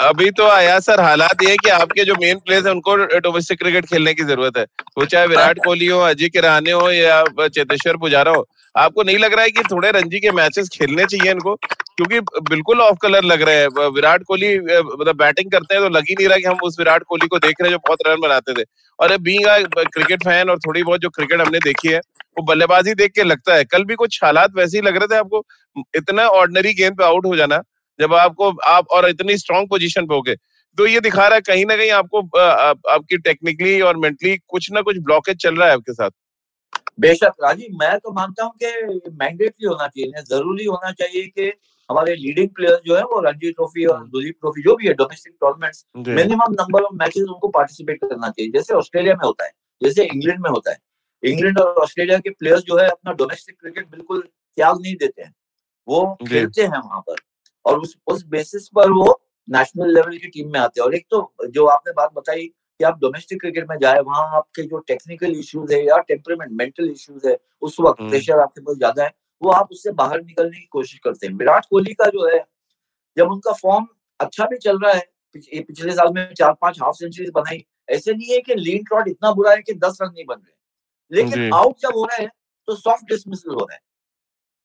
[0.05, 3.85] अभी तो आया सर हालात ये कि आपके जो मेन प्लेयर्स है उनको डोमेस्टिक क्रिकेट
[3.85, 4.65] खेलने की ज़रूरत है।
[4.97, 9.33] वो चाहे विराट कोहली हो अजय किराने हो या चेतेश्वर पुजारा हो आपको नहीं लग
[9.33, 11.57] रहा है कि थोड़े रणजी के मैचेस खेलने चाहिए इनको?
[11.97, 16.03] क्योंकि बिल्कुल ऑफ़ कलर लग रहे हैं। विराट कोहली मतलब बैटिंग करते हैं तो लग
[16.09, 18.19] ही नहीं रहा कि हम उस विराट कोहली को देख रहे हैं जो बहुत रन
[18.21, 18.63] बनाते थे।
[18.99, 19.45] और बींग
[19.77, 23.55] क्रिकेट फ़ैन और थोड़ी बहुत जो क्रिकेट हमने देखी है, वो बल्लेबाजी देख के लगता
[23.55, 25.43] है। कल भी कुछ हालात वैसे ही लग रहे थे आपको,
[25.95, 27.61] इतना ऑर्डनरी गेंद पे आउट हो जाना,
[27.99, 30.35] जब आपको, आप और इतनी स्ट्रॉन्ग पोजिशन पे हो गए
[30.77, 32.21] तो ये दिखा रहा है कहीं ना कहीं आपको
[32.89, 36.09] आपकी टेक्निकली और मेंटली कुछ ना कुछ ब्लॉकेज चल रहा है आपके साथ।
[36.99, 41.51] बेशक राजीव, मैं तो मानता हूँ कि मैंडेटरी होना चाहिए, ज़रूरी होना चाहिए कि
[41.89, 45.33] हमारे लीडिंग प्लेयर्स जो है वो रणजी ट्रॉफी और दुलीप ट्रॉफी जो भी है domestic
[45.41, 50.05] tournaments minimum number of matches उनको पार्टिसिपेट करना चाहिए। जैसे ऑस्ट्रेलिया में होता है जैसे
[50.05, 50.77] इंग्लैंड में होता है।
[51.23, 55.33] इंग्लैंड और ऑस्ट्रेलिया के प्लेयर्स जो है अपना डोमेस्टिक क्रिकेट बिल्कुल त्याग नहीं देते हैं।
[55.87, 57.15] वो खेलते हैं वहाँ पर
[57.65, 61.05] और उस उस बेसिस पर वो नेशनल लेवल की टीम में आते हैं। और एक
[61.11, 65.35] तो जो आपने बात बताई कि आप डोमेस्टिक क्रिकेट में जाए वहाँ आपके जो टेक्निकल
[65.39, 69.11] इश्यूज़ है या टेम्परमेंट मेंटल इश्यूज़ है उस वक्त प्रेशर हम्म। आपके पास ज़्यादा है।
[69.41, 72.43] वो आप उससे बाहर निकलने की कोशिश करते हैं। विराट कोहली का जो है
[73.17, 73.87] जब उनका फॉर्म
[74.19, 78.33] अच्छा भी चल रहा है पिछले साल में चार पाँच हाफ़ सेंचुरी बनाई ऐसे नहीं
[78.33, 80.53] है कि लीन ट्रॉट इतना बुरा है कि दस रन नहीं बन रहे।
[81.11, 82.31] लेकिन आउट जब हो रहे हैं
[82.67, 83.79] तो सॉफ्ट डिसमिसल हो रहा है।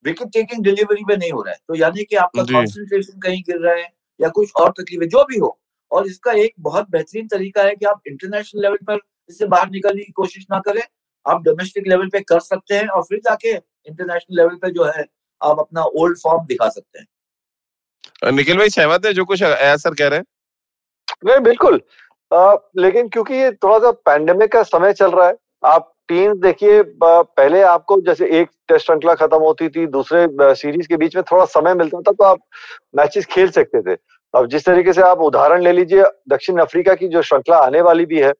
[0.04, 3.58] विकेट टेकिंग डिलीवरी में नहीं हो रहा है। तो यानी कि आपका कॉन्सेंट्रेशन कहीं गिर
[3.58, 3.88] रहा है
[4.20, 5.56] या कुछ और तकलीफ़ है जो भी हो।
[5.90, 8.98] और इसका एक बहुत बेहतरीन तरीका है कि आप इंटरनेशनल लेवल पर
[9.30, 10.82] इससे बाहर निकलने की कोशिश ना करें।
[11.26, 13.56] आप डोमेस्टिक लेवल पे कर सकते हैं और फिर जाके
[13.86, 15.04] इंटरनेशनल लेवल पे जो है
[15.40, 19.12] आप अपना ओल्ड फॉर्म दिखा सकते हैं। निखिल भाई सहमत है?
[19.12, 20.24] जो कुछ सर कह रहे हैं।
[21.24, 21.80] नहीं बिल्कुल।
[22.32, 26.82] आ, लेकिन क्योंकि ये थोड़ा सा पैंडेमिक का समय चल रहा है आप टीम देखिए
[27.02, 31.44] पहले आपको जैसे एक टेस्ट श्रृंखला खत्म होती थी दूसरे सीरीज़ के बीच में थोड़ा
[31.46, 32.38] समय मिलता था तो आप
[32.96, 33.96] मैचेस खेल सकते थे।
[34.34, 38.06] अब जिस तरीके से आप उदाहरण ले लीजिए दक्षिण अफ्रीका की जो श्रृंखला आने वाली
[38.06, 38.32] भी है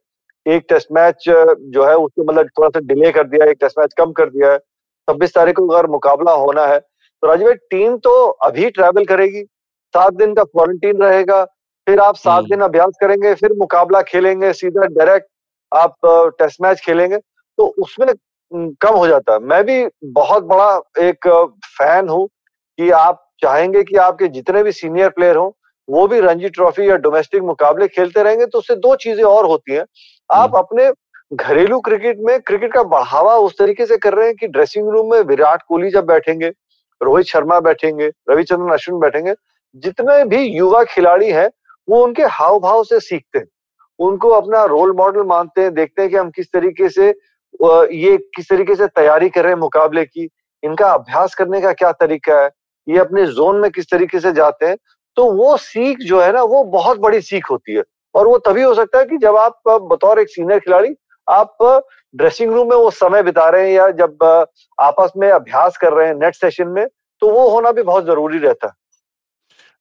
[0.46, 3.94] एक टेस्ट मैच जो है उसको मतलब थोड़ा सा डिले कर दिया एक टेस्ट मैच
[3.98, 4.58] कम कर दिया है।
[5.10, 9.42] छब्बीस तारीख को अगर मुकाबला होना है तो राजीव भाई टीम तो अभी ट्रैवल करेगी
[9.94, 11.44] सात दिन का क्वारंटीन रहेगा
[11.86, 15.26] फिर आप सात हम्म। दिन अभ्यास करेंगे फिर मुकाबला खेलेंगे सीधा डायरेक्ट
[15.72, 15.94] आप
[16.38, 17.16] टेस्ट मैच खेलेंगे
[17.58, 18.12] तो उसमें
[18.52, 20.70] कम हो जाता है मैं भी बहुत बड़ा
[21.00, 21.28] एक
[21.68, 22.26] फ़ैन हूँ
[22.78, 25.50] कि आप चाहेंगे कि आपके जितने भी सीनियर प्लेयर हों
[25.88, 29.72] वो भी रणजी ट्रॉफी या डोमेस्टिक मुकाबले खेलते रहेंगे तो उससे दो चीज़ें और होती
[29.72, 29.84] हैं
[30.30, 30.90] आप हम्म। अपने
[31.32, 35.10] घरेलू क्रिकेट में क्रिकेट का बढ़ावा उस तरीके से कर रहे हैं कि ड्रेसिंग रूम
[35.12, 36.48] में विराट कोहली जब बैठेंगे,
[37.00, 39.34] रोहित शर्मा बैठेंगे, रविचंद्रन अश्विन बैठेंगे,
[39.74, 41.50] जितने भी युवा खिलाड़ी हैं,
[41.88, 43.46] वो उनके हाव भाव से सीखते हैं।
[43.98, 48.48] उनको अपना रोल मॉडल मानते हैं, देखते हैं कि हम किस तरीके से ये किस
[48.48, 50.28] तरीके से तैयारी कर रहे हैं मुकाबले की,
[50.62, 52.50] इनका अभ्यास करने का क्या तरीका है,
[52.86, 54.76] ये अपने जोन में किस तरीके से जाते हैं
[55.16, 57.82] तो वो सीख जो है ना, वो बहुत बड़ी सीख होती है।
[58.14, 60.88] और वो तभी हो सकता है कि जब आप बतौर एक सीनियर खिलाड़ी
[61.28, 61.56] आप
[62.14, 64.24] ड्रेसिंग रूम में वो समय बिता रहे हैं या जब
[64.78, 68.38] आपस में अभ्यास कर रहे हैं नेट सेशन में तो वो होना भी बहुत ज़रूरी
[68.38, 68.72] रहता है।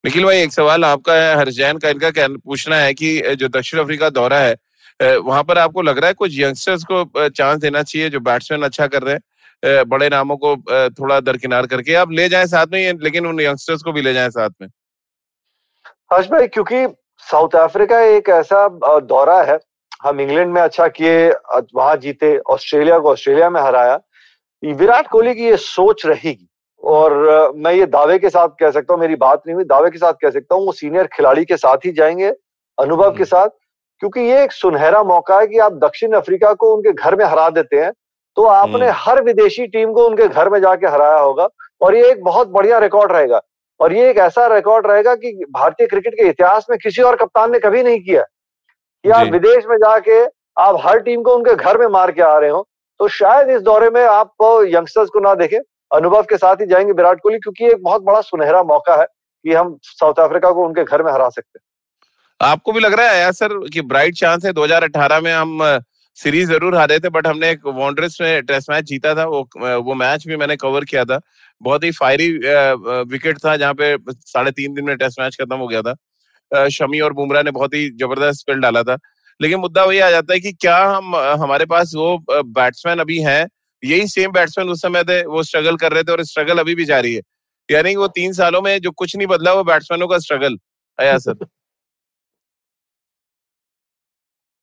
[0.04, 4.10] निखिल भाई एक सवाल आपका है हरजैन का इनका पूछना है कि जो दक्षिण अफ्रीका
[4.10, 4.54] दौरा है
[5.00, 8.86] वहाँ पर आपको लग रहा है कुछ यंगस्टर्स को चांस देना चाहिए जो बैट्समैन अच्छा
[8.86, 9.88] कर रहे हैं?
[9.88, 10.54] बड़े नामों को
[10.90, 14.30] थोड़ा दरकिनार करके। आप ले जाएँ साथ में लेकिन उन यंगस्टर्स को भी ले जाएँ
[14.30, 14.68] साथ में।
[16.12, 16.86] हर्ष भाई क्योंकि
[17.26, 18.66] साउथ अफ्रीका एक ऐसा
[19.00, 19.58] दौरा है
[20.02, 21.30] हम इंग्लैंड में अच्छा किए
[21.74, 24.00] वहाँ जीते ऑस्ट्रेलिया को ऑस्ट्रेलिया में हराया।
[24.62, 26.46] विराट कोहली की ये सोच रहेगी
[26.82, 29.98] और मैं ये दावे के साथ कह सकता हूँ मेरी बात नहीं हुई दावे के
[29.98, 32.28] साथ कह सकता हूँ वो सीनियर खिलाड़ी के साथ ही जाएँगे
[32.78, 33.48] अनुभव के साथ
[34.02, 37.48] क्योंकि ये एक सुनहरा मौका है कि आप दक्षिण अफ्रीका को उनके घर में हरा
[37.50, 37.92] देते हैं
[38.36, 41.48] तो आपने हम्म। हर विदेशी टीम को उनके घर में जाके हराया होगा
[41.80, 43.40] और ये एक बहुत बढ़िया रिकॉर्ड रहेगा।
[43.80, 47.52] और ये एक ऐसा रिकॉर्ड रहेगा कि भारतीय क्रिकेट के इतिहास में किसी और कप्तान
[47.52, 48.24] ने कभी नहीं किया।
[49.04, 50.22] कि आप विदेश में जाके
[50.56, 52.66] आप हर टीम को उनके घर में मार के आ रहे हो
[53.00, 54.32] तो शायद इस दौरे में आप
[54.68, 55.58] यंगस्टर्स को ना देखें।
[55.90, 59.06] अनुभव के साथ ही जाएँगे विराट कोहली क्योंकि एक बहुत बड़ा सुनहरा मौका है
[59.44, 63.10] कि हम साउथ अफ्रीका को उनके घर में हरा सकते हैं। आपको भी लग रहा
[63.10, 64.52] है सर कि ब्राइट चांस है?
[64.52, 65.58] 2018 में हम
[66.18, 69.40] सीरीज़ ज़रूर हारे थे बट हमने एक वॉन्ड्रेस में टेस्ट मैच जीता था वो
[69.82, 71.20] वो मैच भी मैंने कवर किया था।
[71.60, 72.28] बहुत ही फायरी
[73.10, 75.94] विकेट था जहाँ पे साढ़े तीन दिन में टेस्ट मैच खत्म हो गया था।
[76.54, 78.98] शमी और बुमराह ने बहुत ही ज़बरदस्त स्पेल डाला था।
[79.40, 83.48] लेकिन मुद्दा वही आ जाता है कि क्या हम हमारे पास वो बैट्समैन अभी हैं
[83.84, 86.84] यही सेम बैट्समैन उस समय थे वो स्ट्रगल कर रहे थे और स्ट्रगल अभी भी
[86.84, 87.22] जारी है।
[87.70, 90.58] यानी वो तीन सालों में जो कुछ नहीं बदला वो बैट्समैनों का स्ट्रगल
[91.00, 91.34] आया सर।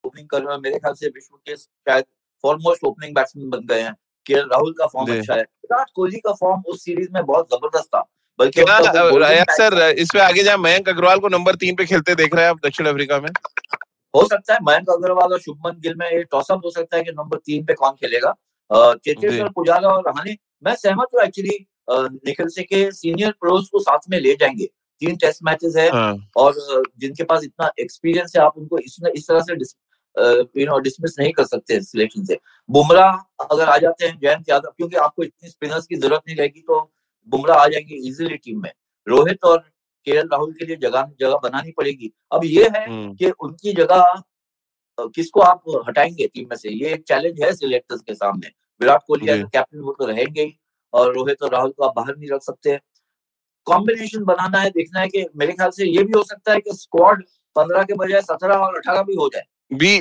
[0.06, 2.06] ओपनिंग कर मेरे ख्याल से विश्व के शायद
[2.44, 3.94] फॉरमोस्ट ओपनिंग बैट्समैन बन गए हैं
[4.26, 7.88] के राहुल का फॉर्म अच्छा है। विराट कोहली का फॉर्म उस सीरीज़ में बहुत ज़बरदस्त
[7.88, 8.06] था।
[8.40, 8.64] बल्कि
[9.52, 12.60] सर इसमें आगे जाए मयंक अग्रवाल को नंबर तीन पे खेलते देख रहे हैं आप
[12.66, 13.30] दक्षिण अफ्रीका में।
[14.14, 17.12] हो सकता है मयंक अग्रवाल और शुभमन गिल में ये टॉसअप हो सकता है कि
[17.12, 18.34] नंबर तीन पे कौन खेलेगा।
[18.72, 21.58] चेतेश्वर पुजारा और रहाने मैं सहमत हूँ एक्चुअली
[21.90, 24.66] निखिल से के सीनियर प्रोज को साथ में ले जाएँगे।
[25.02, 26.54] तीन टेस्ट मैचेस है हाँ। और
[27.00, 29.54] जिनके पास इतना एक्सपीरियंस है आप उनको इस, इस तरह से
[30.60, 32.38] यू नो डिसमिस नहीं कर सकते सिलेक्शन से।
[32.70, 36.62] बुमराह अगर आ जाते हैं जयंत यादव क्योंकि आपको इतनी स्पिनर्स की ज़रूरत नहीं रहेगी
[36.62, 36.80] तो
[37.28, 38.72] बुमराह आ जाएँगे इजीली टीम में।
[39.08, 39.58] रोहित और
[40.08, 44.22] के राहुल के लिए जगह जगह बनानी पड़ेगी। अब ये है हम्म। कि उनकी जगह
[44.98, 46.70] किसको आप हटाएँगे टीम में से?
[46.70, 50.58] ये एक चैलेंज है सिलेक्टर्स के सामने। विराट कोहली एज कैप्टन वो तो रहेंगे ही
[50.94, 52.78] और रोहित और राहुल को आप बाहर नहीं रख सकते।
[53.68, 56.74] कॉम्बिनेशन बनाना है देखना है कि मेरे ख्याल से ये भी हो सकता है कि
[56.74, 57.24] स्क्वाड
[57.56, 59.44] पंद्रह के बजाय सत्रह और अठारह भी हो जाए।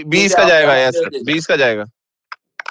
[0.05, 0.91] बीस का जाएगा
[1.25, 1.85] बीस का जाएगा।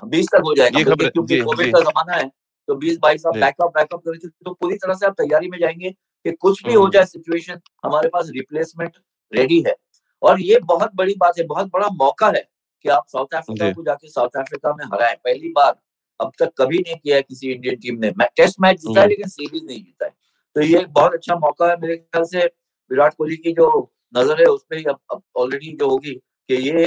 [0.06, 2.32] बीस तक हो जाएगा क्योंकि कोविड का जमाना है।
[2.67, 5.89] तो बीस बाईस आप बैकअप बैकअप करेंगे तो पूरी तरह से आप तैयारी में जाएँगे
[5.89, 8.97] कि कुछ भी हो हम्म। जाए सिचुएशन हमारे पास रिप्लेसमेंट
[9.32, 9.75] रेडी है।
[10.21, 12.41] और ये बहुत बड़ी बात है बहुत बड़ा मौका है
[12.86, 15.75] कि आप साउथ अफ्रीका को जाके साउथ अफ्रीका में हराए। पहली बार
[16.19, 19.28] अब तक कभी नहीं किया है किसी इंडियन टीम ने। टेस्ट मैच जीता है लेकिन
[19.28, 20.12] सीरीज़ नहीं जीता है।
[20.56, 22.45] तो ये एक बहुत अच्छा मौका है मेरे ख्याल से।
[22.91, 23.67] विराट कोहली की जो
[24.13, 26.86] नज़र है उसमें अब ऑलरेडी जो होगी कि ये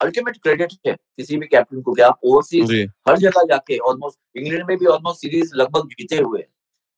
[0.00, 2.70] अल्टीमेट क्रेडिट है किसी भी कैप्टन को कि आप ओवरसीज
[3.08, 6.44] हर जगह जाके ऑलमोस्ट इंग्लैंड में भी ऑलमोस्ट सीरीज़ लगभग जीते हुए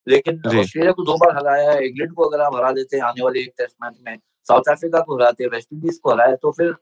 [0.06, 3.22] लेकिन ऑस्ट्रेलिया को दो बार हराया है इंग्लैंड को अगर आप हरा देते हैं आने
[3.22, 4.16] वाले एक टेस्ट मैच में
[4.48, 6.74] साउथ अफ्रीका को हराते हैं वेस्ट इंडीज को हराया तो फिर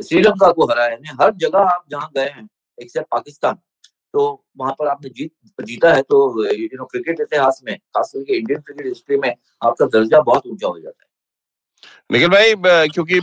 [0.00, 2.48] श्रीलंका को हराया है। हर जगह आप जहाँ गए हैं
[2.78, 3.58] एक्सेप्ट पाकिस्तान
[4.14, 6.18] तो वहाँ पर आपने जीत जीता है तो
[6.54, 10.66] यू नो क्रिकेट इतिहास में खास करके इंडियन क्रिकेट हिस्ट्री में आपका दर्जा बहुत ऊँचा
[10.66, 11.08] हो जाता है।
[12.10, 12.54] निखिल भाई
[12.88, 13.18] क्योंकि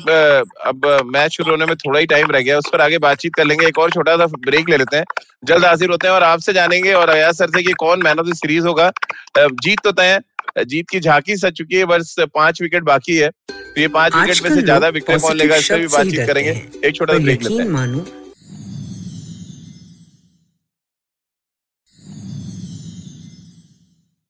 [0.65, 3.45] अब मैच शुरू होने में थोड़ा ही टाइम रह गया उस पर आगे बातचीत कर
[3.45, 5.05] लेंगे एक और छोटा सा ब्रेक ले लेते हैं।
[5.43, 8.27] जल्द हाजिर होते हैं और आपसे जानेंगे और अयाज सर से कि कौन मैन ऑफ़
[8.27, 8.91] द सीरीज़ होगा।
[9.37, 10.19] जीत तो तय
[10.59, 14.43] जीत की झांकी सच चुकी है बस पाँच विकेट बाकी है। तो ये पाँच विकेट
[14.43, 16.51] में से ज़्यादा विकेट कौन लेगा इस पर भी बातचीत करेंगे।
[16.87, 18.20] एक छोटा सा ब्रेक लेते हैं।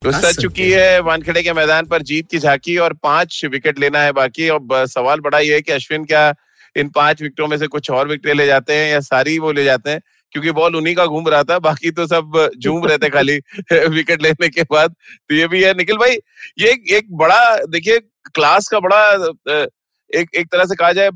[0.01, 3.99] तो सच चुकी है। वानखेड़े के मैदान पर जीत की झांकी और पाँच विकेट लेना
[4.01, 6.33] है बाकी। और सवाल बड़ा ये है कि अश्विन क्या
[6.75, 9.63] इन पाँच विकेटों में से कुछ और विकेट ले जाते हैं या सारी वो ले
[9.63, 9.99] जाते हैं?
[10.33, 13.37] क्योंकि बॉल उन्हीं का घूम रहा था बाकी तो सब झूम रहे थे खाली
[13.95, 14.91] विकेट लेने के बाद।
[15.29, 16.17] तो ये भी है। निखिल भाई
[16.59, 17.99] ये एक बड़ा देखिए
[18.35, 19.03] क्लास का बड़ा
[20.09, 21.09] एक एक तरह से कहा जाए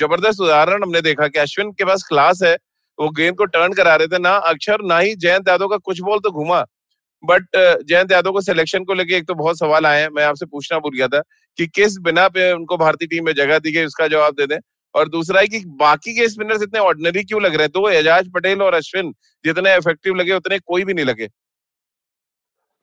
[0.00, 2.56] ज़बरदस्त उदाहरण हमने देखा कि अश्विन के पास क्लास है
[2.98, 6.00] वो गेंद को टर्न करा रहे थे। ना अक्षर ना ही जयंत यादव का कुछ
[6.02, 6.64] बॉल तो घुमा।
[7.22, 10.46] बट जयंत यादव को सिलेक्शन को लेके एक तो बहुत सवाल आए हैं। मैं आपसे
[10.46, 11.20] पूछना भूल गया था
[11.58, 14.58] कि किस बिना पे उनको भारतीय टीम में जगह दी गई उसका जवाब दे दें।
[14.94, 17.70] और दूसरा है कि बाकी के स्पिनर्स इतने ऑर्डिनरी क्यों लग रहे हैं?
[17.70, 19.12] तो एजाज पटेल और अश्विन
[19.44, 21.28] जितने इफ़ेक्टिव लगे उतने कोई भी नहीं लगे।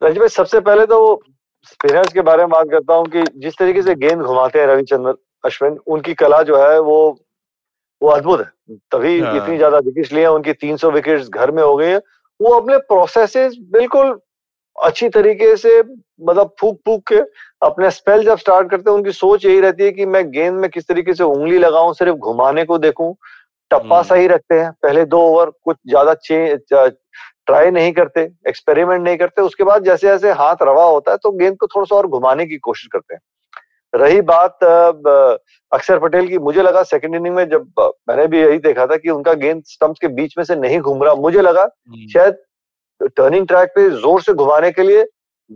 [0.02, 1.20] रंजित भाई सबसे पहले तो वो
[1.64, 5.14] स्पिनर्स के बारे में बात करता हूँ कि जिस तरीके से गेंद घुमाते हैं रविचंद्र
[5.44, 6.98] अश्विन उनकी कला जो है वो
[8.02, 11.76] वो अद्भुत है। तभी हाँ। इतनी ज़्यादा विकेट लिए उनकी 300 विकेट्स घर में हो
[11.76, 11.98] गई है।
[12.40, 14.18] वो अपने प्रोसेसेस बिल्कुल
[14.78, 17.18] अच्छी तरीके से मतलब फूक फूक के
[17.62, 20.68] अपने स्पेल जब स्टार्ट करते हैं उनकी सोच यही रहती है कि मैं गेंद में
[20.70, 23.14] किस तरीके से उंगली लगाऊँ सिर्फ़ घुमाने को देखूँ
[23.70, 26.14] टप्पा हम्म। सही रखते हैं पहले दो ओवर कुछ ज़्यादा
[27.46, 31.30] ट्राई नहीं करते एक्सपेरिमेंट नहीं करते उसके बाद जैसे जैसे हाथ रवा होता है तो
[31.32, 33.20] गेंद को थोड़ा सा और घुमाने की कोशिश करते हैं
[33.92, 34.64] रही बात
[35.72, 39.10] अक्षर पटेल की मुझे लगा सेकंड इनिंग में जब मैंने भी यही देखा था कि
[39.10, 42.36] उनका गेंद स्टंप्स के बीच में से नहीं घूम रहा मुझे लगा हम्म। शायद
[43.00, 45.04] टर्निंग ट्रैक पे ज़ोर से घुमाने के लिए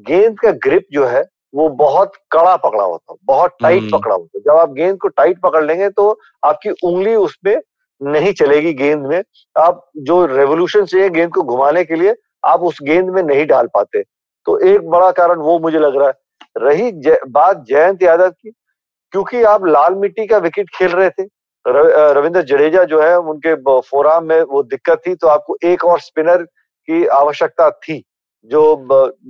[0.06, 1.24] गेंद का ग्रिप जो है
[1.54, 4.98] वो बहुत कड़ा पकड़ा होता है बहुत टाइट हम्म। पकड़ा होता है। जब आप गेंद
[4.98, 7.56] को टाइट पकड़ लेंगे तो आपकी उंगली उसमें
[8.00, 9.22] नहीं चलेगी गेंद में।
[9.56, 13.66] आप जो रेवोल्यूशन चाहिए गेंद को घुमाने के लिए आप उस गेंद में नहीं डाल
[13.74, 14.02] पाते।
[14.46, 16.14] तो एक बड़ा कारण वो मुझे लग रहा है।
[16.58, 21.28] रही जय, बात जयंत यादव की क्योंकि आप लाल मिट्टी का विकेट खेल रहे थे।
[21.66, 26.46] रविंद्र जडेजा जो है उनके फोराम में वो दिक्कत थी तो आपको एक और स्पिनर
[26.90, 28.02] की आवश्यकता थी
[28.50, 28.62] जो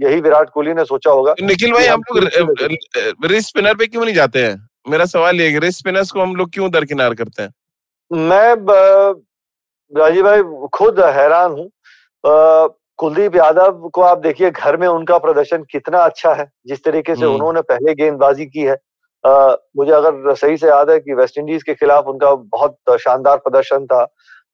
[0.02, 2.18] यही विराट कोहली ने सोचा होगा। निखिल भाई हम लोग
[3.24, 4.68] रिस्ट स्पिनर पे क्यों नहीं जाते हैं?
[4.88, 7.52] मेरा सवाल ये रिस्ट स्पिनर्स को हम लोग क्यों दरकिनार करते हैं?
[8.10, 8.54] मैं
[9.92, 10.42] राजीव भाई
[10.74, 11.70] खुद हैरान हूँ।
[12.98, 17.24] कुलदीप यादव को आप देखिए घर में उनका प्रदर्शन कितना अच्छा है जिस तरीके से
[17.24, 18.76] हम्म। उन्होंने पहले गेंदबाजी की है।
[19.24, 23.36] आ, मुझे अगर सही से याद है कि वेस्ट इंडीज के खिलाफ उनका बहुत शानदार
[23.38, 24.04] प्रदर्शन था।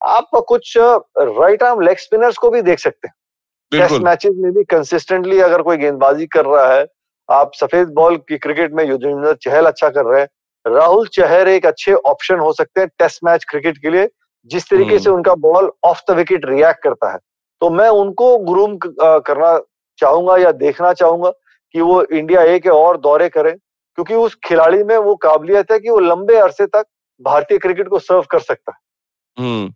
[0.00, 3.14] आप कुछ राइट आर्म लेग स्पिनर्स को भी देख सकते हैं।
[3.72, 6.86] टेस्ट मैचेस में भी कंसिस्टेंटली अगर कोई गेंदबाजी कर रहा है
[7.28, 10.28] आप सफ़ेद बॉल की क्रिकेट में युजवेंद्र चहल अच्छा कर रहे हैं।
[10.66, 14.08] राहुल चहर एक अच्छे ऑप्शन हो सकते हैं टेस्ट मैच क्रिकेट के लिए
[14.50, 17.18] जिस तरीके हम्म। से उनका ball off the wicket react करता है।
[17.60, 19.58] तो मैं उनको ग्रूम करना
[19.98, 21.30] चाहूँगा या देखना चाहूँगा
[21.74, 25.78] कि वो इंडिया ए के और दौरे करें क्योंकि उस खिलाड़ी में वो काबिलियत है
[25.78, 26.84] कि वो लंबे अरसे तक
[27.20, 28.78] भारतीय क्रिकेट को सर्व कर सकता है।
[29.36, 29.72] हम्म।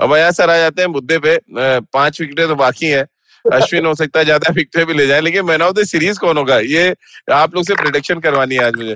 [0.00, 3.06] अब यहाँ सर आ जाते हैं मुद्दे पे पाँच विकेटें तो बाकी है।
[3.44, 6.38] अश्विन हो सकता है ज़्यादा विकेटें भी ले जाए लेकिन मैन ऑफ़ द सीरीज़ कौन
[6.38, 6.58] होगा?
[6.58, 6.94] ये
[7.34, 8.94] आप लोग से प्रोडिक्शन करवानी है आज मुझे।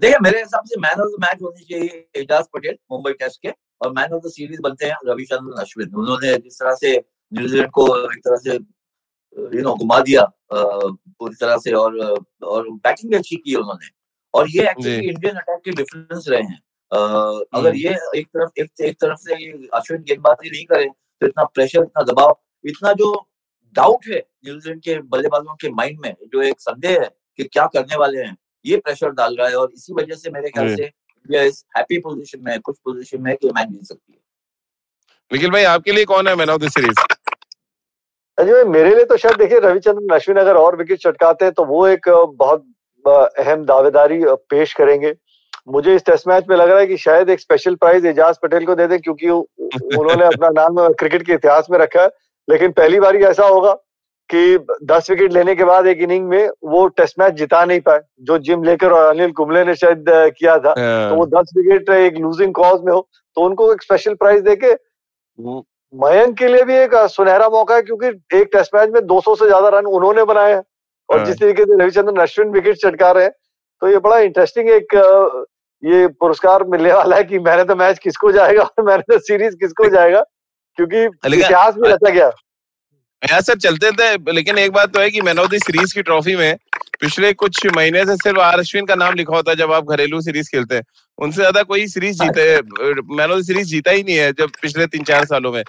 [0.00, 3.52] देखिए मेरे हिसाब से मैन ऑफ़ द मैच होनी चाहिए एजाज पटेल मुंबई टेस्ट के
[3.82, 6.96] और मैन ऑफ़ द सीरीज़ बनते हैं रविचंद्रन अश्विन। उन्होंने जिस तरह से
[7.32, 8.54] न्यूजीलैंड को एक तरह से
[9.56, 10.22] यू नो घुमा दिया
[10.52, 11.98] पूरी तरह से और
[12.44, 13.88] और बैटिंग भी अच्छी की उन्होंने।
[14.34, 16.60] और ये एक्चुअली इंडियन अटैक के डिफरेंस रहे हैं।
[16.92, 19.34] अगर हम्म। ये एक तरफ़ एक, एक तरफ़ से
[19.74, 23.12] अश्विन गेंदबाजी नहीं करे तो इतना प्रेशर इतना दबाव इतना जो
[23.76, 27.96] डाउट है न्यूजीलैंड के बल्लेबाजों के माइंड में जो एक संदेह है कि क्या करने
[27.96, 31.42] वाले हैं ये प्रेशर डाल रहा है और इसी वजह से मेरे ख्याल से इंडिया
[31.42, 34.18] इस हैप्पी पोजीशन में कुछ पोजीशन में कि मैच जीत सकती है।
[35.30, 37.00] निखिल भाई आपके लिए कौन है man of the series
[38.38, 41.64] Ajay भाई मेरे लिए तो शायद देखिए रविचंद्रन अश्विन अगर और विकेट चटकाते हैं तो
[41.66, 42.66] वो एक बहुत
[43.04, 44.20] अहम दावेदारी
[44.50, 45.12] पेश करेंगे।
[45.68, 48.64] मुझे इस टेस्ट मैच में लग रहा है कि शायद एक स्पेशल प्राइज एजाज पटेल
[48.66, 52.10] को दे दें क्योंकि उन्होंने अपना नाम क्रिकेट के इतिहास में रखा है।
[52.48, 53.72] लेकिन पहली बार ऐसा होगा
[54.30, 58.00] कि दस विकेट लेने के बाद एक इनिंग में वो टेस्ट मैच जिता नहीं पाए
[58.22, 60.72] जो जिम लेकर और अनिल कुंबले ने शायद किया था।
[61.08, 63.00] तो वो दस विकेट एक लूजिंग कॉज में हो
[63.36, 64.72] तो उनको एक स्पेशल प्राइज देके
[65.94, 68.06] मयंक के लिए भी एक सुनहरा मौका है क्योंकि
[68.38, 70.62] एक टेस्ट मैच में 200 से ज़्यादा रन उन्होंने बनाए हैं।
[71.08, 73.32] और जिस तरीके से रविचंद्रन अश्विन विकेट चटका रहे हैं
[73.82, 74.94] तो ये बड़ा इंटरेस्टिंग एक
[75.82, 79.54] ये पुरस्कार मिलने वाला है कि मैंने तो मैच किसको जाएगा और मैंने तो सीरीज़
[79.56, 80.22] किसको जाएगा?
[80.78, 82.30] क्योंकि इतिहास में रचा गया।
[83.22, 86.02] यहाँ सर चलते थे लेकिन एक बात तो है कि मैन ऑफ़ द सीरीज़ की
[86.02, 86.56] ट्रॉफी में
[87.00, 90.20] पिछले कुछ महीने से सिर्फ़ आर अश्विन का नाम लिखा होता है जब आप घरेलू
[90.20, 90.82] सीरीज़ खेलते हैं।
[91.18, 94.86] उनसे ज़्यादा कोई सीरीज़ जीते मैन ऑफ़ द सीरीज़ जीता ही नहीं है जब पिछले
[94.86, 95.62] तीन चार सालों में।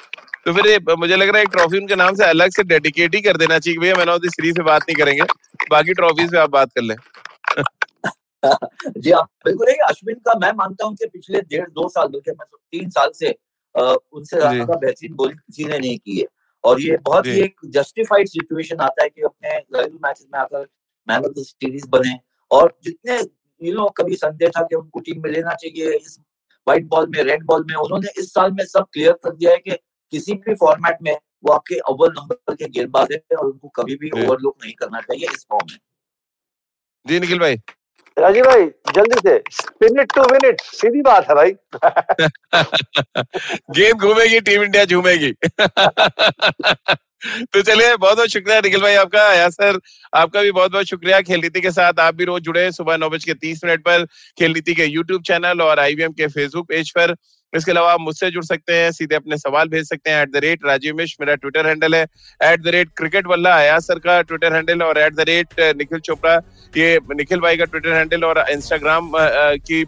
[0.46, 3.22] तो फिर मुझे लग रहा है एक ट्रॉफी उनके नाम से अलग से डेडिकेट ही
[3.22, 5.24] कर देना चाहिए भैया मैन ऑफ़ द सीरीज़ पे बात नहीं करेंगे
[5.72, 6.96] बाकी ट्रॉफीज पे आप बात कर लें।
[8.98, 12.46] जी हाँ बिल्कुल अश्विन का मैं मानता हूँ कि पिछले डेढ़ दो साल बल्कि मैं
[12.72, 13.30] तीन साल से
[13.76, 16.26] उनसे ज़्यादा बेहतरीन बोलिंग किसी ने नहीं की है।
[16.64, 20.68] और ये बहुत ही एक जस्टिफाइड सिचुएशन आता है कि अपने घरेलू मैचेस में आकर
[21.08, 22.18] मैन ऑफ़ द सीरीज़ बने।
[22.52, 23.20] और जितने
[23.62, 26.18] यू नो कभी संदेह था कि उनको टीम में लेना चाहिए इस
[26.68, 29.58] व्हाइट बॉल में रेड बॉल में उन्होंने इस साल में सब क्लियर कर दिया है
[29.58, 29.78] कि
[30.14, 34.10] किसी भी फॉर्मेट में वो आपके अव्वल नंबर के गेंदबाज है और उनको कभी भी
[34.12, 35.80] ओवरलुक नहीं करना चाहिए इस फॉर्म में।
[37.06, 37.58] जी निखिल भाई।
[38.20, 38.64] राजीव भाई,
[38.96, 39.36] जल्दी से।
[39.82, 41.52] मिनट टू मिनट सीधी बात है भाई।
[43.72, 45.34] गेम घूमेगी, टीम इंडिया झूमेगी।
[47.54, 49.80] तो चलिए बहुत बहुत शुक्रिया निखिल भाई आपका। या सर,
[50.14, 53.10] आपका भी बहुत बहुत शुक्रिया। खेल नीति के साथ आप भी रोज जुड़े सुबह नौ
[53.10, 54.06] बज के तीस मिनट पर।
[54.40, 57.16] खेल नीति के यूट्यूब चैनल और आईवीएम के फेसबुक पेज पर।
[57.54, 60.38] इसके अलावा आप मुझसे जुड़ सकते हैं, सीधे अपने सवाल भेज सकते हैं at the
[60.44, 62.04] rate Rajeev Mishra, मेरा ट्विटर हैंडल है
[62.42, 66.00] at the rate cricket walla Ayaz sir का ट्विटर हैंडल और at the rate Nikhil
[66.00, 66.36] Chopra,
[66.74, 69.82] ये निखिल भाई का ट्विटर हैंडल और इंस्टाग्राम की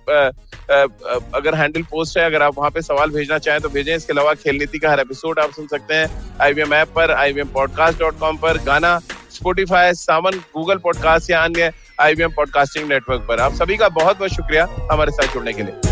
[1.35, 4.33] अगर हैंडल पोस्ट है, अगर आप वहाँ पे सवाल भेजना चाहें तो भेजें, इसके अलावा
[4.35, 7.99] खेल नीति का हर एपिसोड आप सुन सकते हैं आई आईवीएम ऐप पर आईवीएम पॉडकास्ट
[7.99, 8.97] डॉट कॉम पर, Gaana
[9.31, 11.71] Spotify Saavn Google podcasts या अन्य
[12.01, 15.90] आईवीएम पॉडकास्टिंग नेटवर्क पर। आप सभी का बहुत बहुत शुक्रिया हमारे साथ जुड़ने के लिए।